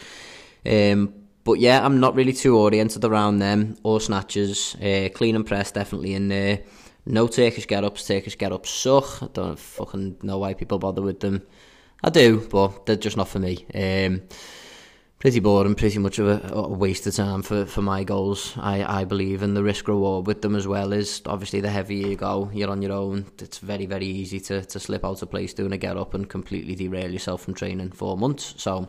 Um, 0.64 1.12
but 1.42 1.58
yeah, 1.58 1.84
I'm 1.84 1.98
not 1.98 2.14
really 2.14 2.32
too 2.32 2.56
oriented 2.56 3.04
around 3.04 3.40
them 3.40 3.78
or 3.82 4.00
snatches. 4.00 4.76
Uh, 4.76 5.08
clean 5.12 5.34
and 5.34 5.44
press 5.44 5.72
definitely 5.72 6.14
in 6.14 6.28
there. 6.28 6.60
No 7.04 7.26
Turkish 7.26 7.66
get 7.66 7.82
ups. 7.82 8.06
Turkish 8.06 8.38
get 8.38 8.52
ups 8.52 8.70
suck. 8.70 9.20
I 9.24 9.26
don't 9.32 9.58
fucking 9.58 10.18
know 10.22 10.38
why 10.38 10.54
people 10.54 10.78
bother 10.78 11.02
with 11.02 11.18
them. 11.18 11.42
I 12.04 12.10
do, 12.10 12.46
but 12.48 12.86
they're 12.86 12.94
just 12.94 13.16
not 13.16 13.26
for 13.26 13.40
me. 13.40 13.66
Um, 13.74 14.22
pretty 15.20 15.38
boring, 15.38 15.74
pretty 15.74 15.98
much 15.98 16.18
of 16.18 16.26
a, 16.26 16.54
a, 16.54 16.66
waste 16.66 17.06
of 17.06 17.14
time 17.14 17.42
for, 17.42 17.66
for 17.66 17.82
my 17.82 18.02
goals. 18.02 18.54
I, 18.56 19.00
I 19.00 19.04
believe, 19.04 19.42
and 19.42 19.54
the 19.54 19.62
risk 19.62 19.86
reward 19.86 20.26
with 20.26 20.40
them 20.40 20.56
as 20.56 20.66
well 20.66 20.92
is 20.92 21.22
obviously 21.26 21.60
the 21.60 21.68
heavier 21.70 22.08
you 22.08 22.16
go, 22.16 22.50
you're 22.52 22.70
on 22.70 22.82
your 22.82 22.92
own. 22.92 23.26
It's 23.38 23.58
very 23.58 23.86
very 23.86 24.06
easy 24.06 24.40
to, 24.40 24.64
to 24.64 24.80
slip 24.80 25.04
out 25.04 25.22
of 25.22 25.30
place 25.30 25.54
doing 25.54 25.72
a 25.72 25.76
get 25.76 25.98
up 25.98 26.14
and 26.14 26.28
completely 26.28 26.74
derail 26.74 27.12
yourself 27.12 27.42
from 27.42 27.54
training 27.54 27.92
for 27.92 28.16
months. 28.16 28.54
So, 28.56 28.88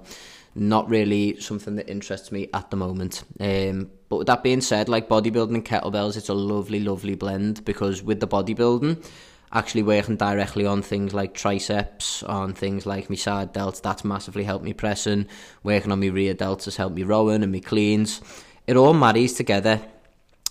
not 0.55 0.89
really 0.89 1.39
something 1.39 1.75
that 1.75 1.89
interests 1.89 2.31
me 2.31 2.49
at 2.53 2.71
the 2.71 2.77
moment. 2.77 3.23
Um, 3.39 3.91
but 4.09 4.17
with 4.17 4.27
that 4.27 4.43
being 4.43 4.61
said, 4.61 4.89
like 4.89 5.07
bodybuilding 5.07 5.53
and 5.53 5.65
kettlebells, 5.65 6.15
it's 6.15 6.29
a 6.29 6.33
lovely 6.33 6.79
lovely 6.79 7.15
blend 7.15 7.65
because 7.65 8.01
with 8.01 8.21
the 8.21 8.27
bodybuilding 8.27 9.05
actually 9.53 9.83
working 9.83 10.15
directly 10.15 10.65
on 10.65 10.81
things 10.81 11.13
like 11.13 11.33
triceps, 11.33 12.23
on 12.23 12.53
things 12.53 12.85
like 12.85 13.09
my 13.09 13.15
side 13.15 13.53
delts, 13.53 13.81
that's 13.81 14.05
massively 14.05 14.43
helped 14.43 14.63
me 14.63 14.73
pressing. 14.73 15.27
Working 15.63 15.91
on 15.91 15.99
my 15.99 16.07
rear 16.07 16.33
delts 16.33 16.65
has 16.65 16.77
helped 16.77 16.95
me 16.95 17.03
rowing 17.03 17.43
and 17.43 17.51
my 17.51 17.59
cleans. 17.59 18.21
It 18.67 18.77
all 18.77 18.93
marries 18.93 19.33
together. 19.33 19.81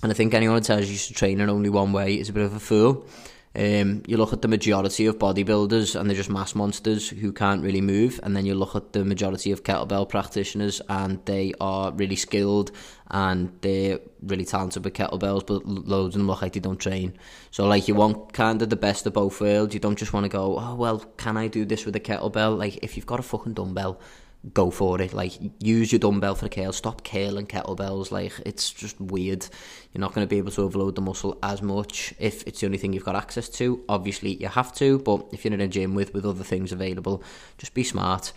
And 0.02 0.10
I 0.10 0.14
think 0.14 0.34
anyone 0.34 0.56
who 0.56 0.62
tells 0.62 0.86
you 0.86 0.92
you 0.92 0.98
should 0.98 1.16
train 1.16 1.40
in 1.40 1.50
only 1.50 1.70
one 1.70 1.92
way 1.92 2.14
is 2.14 2.28
a 2.28 2.32
bit 2.32 2.44
of 2.44 2.54
a 2.54 2.60
fool. 2.60 3.06
Um, 3.52 4.04
you 4.06 4.16
look 4.16 4.32
at 4.32 4.42
the 4.42 4.48
majority 4.48 5.06
of 5.06 5.18
bodybuilders 5.18 5.98
and 5.98 6.08
they're 6.08 6.16
just 6.16 6.30
mass 6.30 6.54
monsters 6.54 7.08
who 7.08 7.32
can't 7.32 7.64
really 7.64 7.80
move. 7.80 8.20
And 8.22 8.36
then 8.36 8.46
you 8.46 8.54
look 8.54 8.76
at 8.76 8.92
the 8.92 9.04
majority 9.04 9.50
of 9.50 9.64
kettlebell 9.64 10.08
practitioners 10.08 10.80
and 10.88 11.24
they 11.24 11.52
are 11.60 11.90
really 11.90 12.14
skilled 12.14 12.70
and 13.10 13.52
they're 13.60 13.98
really 14.22 14.44
talented 14.44 14.84
with 14.84 14.94
kettlebells, 14.94 15.44
but 15.44 15.66
loads 15.66 16.14
of 16.14 16.20
them 16.20 16.28
look 16.28 16.42
like 16.42 16.52
they 16.52 16.60
don't 16.60 16.78
train. 16.78 17.18
So, 17.50 17.66
like, 17.66 17.88
you 17.88 17.96
want 17.96 18.32
kind 18.32 18.62
of 18.62 18.70
the 18.70 18.76
best 18.76 19.04
of 19.06 19.14
both 19.14 19.40
worlds. 19.40 19.74
You 19.74 19.80
don't 19.80 19.98
just 19.98 20.12
want 20.12 20.24
to 20.24 20.28
go, 20.28 20.56
oh, 20.56 20.76
well, 20.76 21.00
can 21.16 21.36
I 21.36 21.48
do 21.48 21.64
this 21.64 21.84
with 21.84 21.96
a 21.96 22.00
kettlebell? 22.00 22.56
Like, 22.56 22.78
if 22.84 22.96
you've 22.96 23.06
got 23.06 23.18
a 23.18 23.24
fucking 23.24 23.54
dumbbell, 23.54 24.00
go 24.54 24.70
for 24.70 25.00
it. 25.00 25.12
Like, 25.12 25.32
use 25.58 25.92
your 25.92 25.98
dumbbell 25.98 26.34
for 26.34 26.46
a 26.46 26.48
curl. 26.48 26.72
Stop 26.72 27.04
curling 27.04 27.46
kettlebells. 27.46 28.10
Like, 28.10 28.32
it's 28.46 28.70
just 28.70 29.00
weird. 29.00 29.46
You're 29.92 30.00
not 30.00 30.14
going 30.14 30.26
to 30.26 30.30
be 30.30 30.38
able 30.38 30.52
to 30.52 30.62
overload 30.62 30.94
the 30.94 31.02
muscle 31.02 31.38
as 31.42 31.62
much 31.62 32.14
if 32.18 32.46
it's 32.46 32.60
the 32.60 32.66
only 32.66 32.78
thing 32.78 32.92
you've 32.92 33.04
got 33.04 33.16
access 33.16 33.48
to. 33.50 33.84
Obviously, 33.88 34.34
you 34.34 34.48
have 34.48 34.74
to, 34.76 34.98
but 35.00 35.26
if 35.32 35.44
you're 35.44 35.54
in 35.54 35.60
a 35.60 35.68
gym 35.68 35.94
with, 35.94 36.14
with 36.14 36.24
other 36.24 36.44
things 36.44 36.72
available, 36.72 37.22
just 37.58 37.74
be 37.74 37.84
smart. 37.84 38.32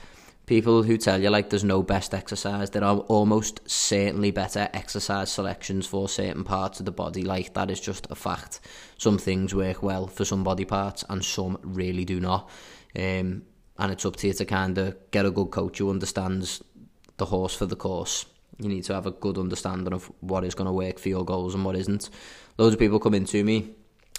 People 0.45 0.83
who 0.83 0.97
tell 0.97 1.21
you 1.21 1.29
like 1.29 1.49
there's 1.49 1.63
no 1.63 1.81
best 1.81 2.13
exercise, 2.13 2.71
there 2.71 2.83
are 2.83 2.97
almost 2.97 3.61
certainly 3.65 4.29
better 4.29 4.67
exercise 4.73 5.31
selections 5.31 5.87
for 5.87 6.09
certain 6.09 6.43
parts 6.43 6.81
of 6.81 6.85
the 6.85 6.91
body. 6.91 7.21
Like 7.21 7.53
that 7.53 7.71
is 7.71 7.79
just 7.79 8.07
a 8.09 8.15
fact. 8.15 8.59
Some 8.97 9.17
things 9.17 9.55
work 9.55 9.81
well 9.81 10.05
for 10.05 10.25
some 10.25 10.43
body 10.43 10.65
parts, 10.65 11.05
and 11.07 11.23
some 11.23 11.59
really 11.61 12.03
do 12.03 12.19
not. 12.19 12.49
Um, 12.93 13.43
and 13.77 13.91
it's 13.91 14.05
up 14.05 14.15
to 14.17 14.27
you 14.27 14.33
to 14.33 14.45
kind 14.45 14.77
of 14.77 14.95
get 15.11 15.25
a 15.25 15.31
good 15.31 15.51
coach 15.51 15.79
who 15.79 15.89
understands 15.89 16.63
the 17.17 17.25
horse 17.25 17.55
for 17.55 17.65
the 17.65 17.75
course. 17.75 18.25
You 18.59 18.69
need 18.69 18.83
to 18.85 18.93
have 18.93 19.07
a 19.07 19.11
good 19.11 19.37
understanding 19.37 19.93
of 19.93 20.11
what 20.19 20.43
is 20.43 20.55
going 20.55 20.67
to 20.67 20.71
work 20.71 20.99
for 20.99 21.09
your 21.09 21.25
goals 21.25 21.55
and 21.55 21.65
what 21.65 21.75
isn't. 21.75 22.09
Loads 22.57 22.73
of 22.75 22.79
people 22.79 22.99
come 22.99 23.15
into 23.15 23.43
me 23.43 23.71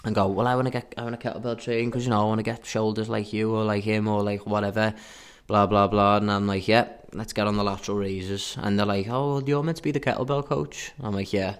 and 0.03 0.13
go, 0.13 0.27
"Well, 0.27 0.47
I 0.47 0.55
want 0.55 0.67
to 0.67 0.71
get 0.71 0.93
I 0.97 1.03
want 1.03 1.19
to 1.19 1.29
kettlebell 1.29 1.59
train 1.59 1.89
because 1.89 2.05
you 2.05 2.09
know 2.09 2.21
I 2.21 2.25
want 2.25 2.39
to 2.39 2.43
get 2.43 2.65
shoulders 2.65 3.09
like 3.09 3.31
you 3.31 3.55
or 3.55 3.63
like 3.63 3.83
him 3.83 4.07
or 4.07 4.23
like 4.23 4.45
whatever." 4.45 4.93
Blah 5.47 5.67
blah 5.67 5.87
blah, 5.87 6.17
and 6.17 6.31
I'm 6.31 6.47
like, 6.47 6.67
yeah, 6.67 6.87
let's 7.13 7.33
get 7.33 7.45
on 7.45 7.55
the 7.55 7.63
lateral 7.63 7.99
raises. 7.99 8.57
And 8.59 8.79
they're 8.79 8.85
like, 8.85 9.07
oh, 9.09 9.43
you're 9.45 9.61
meant 9.61 9.77
to 9.77 9.83
be 9.83 9.91
the 9.91 9.99
kettlebell 9.99 10.45
coach. 10.45 10.91
I'm 10.99 11.13
like, 11.13 11.33
yeah, 11.33 11.57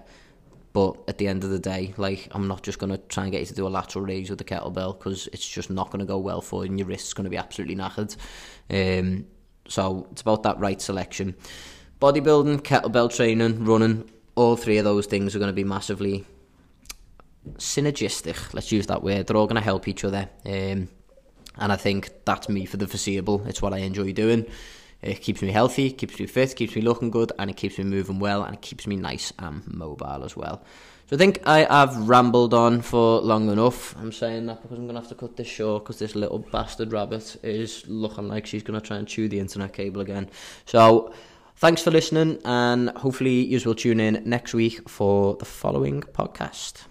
but 0.76 0.98
at 1.08 1.16
the 1.16 1.26
end 1.26 1.42
of 1.42 1.48
the 1.48 1.58
day, 1.58 1.94
like 1.96 2.28
I'm 2.32 2.48
not 2.48 2.62
just 2.62 2.78
gonna 2.78 2.98
try 2.98 3.22
and 3.22 3.32
get 3.32 3.40
you 3.40 3.46
to 3.46 3.54
do 3.54 3.66
a 3.66 3.68
lateral 3.68 4.04
raise 4.04 4.28
with 4.28 4.38
the 4.38 4.44
kettlebell 4.44 4.98
because 4.98 5.26
it's 5.32 5.48
just 5.48 5.70
not 5.70 5.90
gonna 5.90 6.04
go 6.04 6.18
well 6.18 6.42
for 6.42 6.64
you, 6.64 6.68
and 6.68 6.78
your 6.78 6.86
wrist's 6.86 7.14
gonna 7.14 7.30
be 7.30 7.38
absolutely 7.38 7.76
knackered. 7.76 8.14
Um, 8.68 9.24
so 9.66 10.06
it's 10.12 10.20
about 10.20 10.42
that 10.42 10.58
right 10.58 10.78
selection. 10.78 11.34
Bodybuilding, 11.98 12.60
kettlebell 12.60 13.10
training, 13.10 13.64
running, 13.64 14.10
all 14.34 14.54
three 14.54 14.76
of 14.76 14.84
those 14.84 15.06
things 15.06 15.34
are 15.34 15.38
going 15.38 15.48
to 15.48 15.54
be 15.54 15.64
massively 15.64 16.26
synergistic. 17.54 18.52
Let's 18.52 18.70
use 18.70 18.86
that 18.88 19.02
word. 19.02 19.26
They're 19.26 19.36
all 19.36 19.46
going 19.46 19.56
to 19.56 19.62
help 19.62 19.88
each 19.88 20.04
other. 20.04 20.28
Um, 20.44 20.88
and 21.56 21.72
I 21.72 21.76
think 21.76 22.10
that's 22.26 22.50
me 22.50 22.66
for 22.66 22.76
the 22.76 22.86
foreseeable. 22.86 23.46
It's 23.46 23.62
what 23.62 23.72
I 23.72 23.78
enjoy 23.78 24.12
doing. 24.12 24.46
It 25.02 25.20
keeps 25.20 25.42
me 25.42 25.50
healthy, 25.50 25.90
keeps 25.90 26.18
me 26.18 26.26
fit, 26.26 26.56
keeps 26.56 26.74
me 26.74 26.82
looking 26.82 27.10
good, 27.10 27.32
and 27.38 27.50
it 27.50 27.56
keeps 27.56 27.78
me 27.78 27.84
moving 27.84 28.18
well, 28.18 28.42
and 28.42 28.54
it 28.54 28.62
keeps 28.62 28.86
me 28.86 28.96
nice 28.96 29.32
and 29.38 29.62
mobile 29.66 30.24
as 30.24 30.36
well. 30.36 30.62
So 31.08 31.14
I 31.14 31.18
think 31.18 31.40
I 31.46 31.60
have 31.64 32.08
rambled 32.08 32.52
on 32.52 32.80
for 32.80 33.20
long 33.20 33.48
enough. 33.48 33.96
I'm 33.96 34.10
saying 34.10 34.46
that 34.46 34.62
because 34.62 34.78
I'm 34.78 34.86
going 34.86 34.96
to 34.96 35.00
have 35.00 35.08
to 35.10 35.14
cut 35.14 35.36
this 35.36 35.46
short 35.46 35.84
because 35.84 36.00
this 36.00 36.16
little 36.16 36.40
bastard 36.40 36.92
rabbit 36.92 37.36
is 37.44 37.84
looking 37.86 38.26
like 38.26 38.46
she's 38.46 38.64
going 38.64 38.80
to 38.80 38.84
try 38.84 38.96
and 38.96 39.06
chew 39.06 39.28
the 39.28 39.38
internet 39.38 39.72
cable 39.72 40.00
again. 40.00 40.28
So 40.64 41.12
thanks 41.56 41.82
for 41.82 41.92
listening, 41.92 42.40
and 42.44 42.90
hopefully 42.90 43.44
you 43.44 43.60
will 43.64 43.76
tune 43.76 44.00
in 44.00 44.22
next 44.24 44.54
week 44.54 44.88
for 44.88 45.36
the 45.36 45.44
following 45.44 46.00
podcast. 46.02 46.86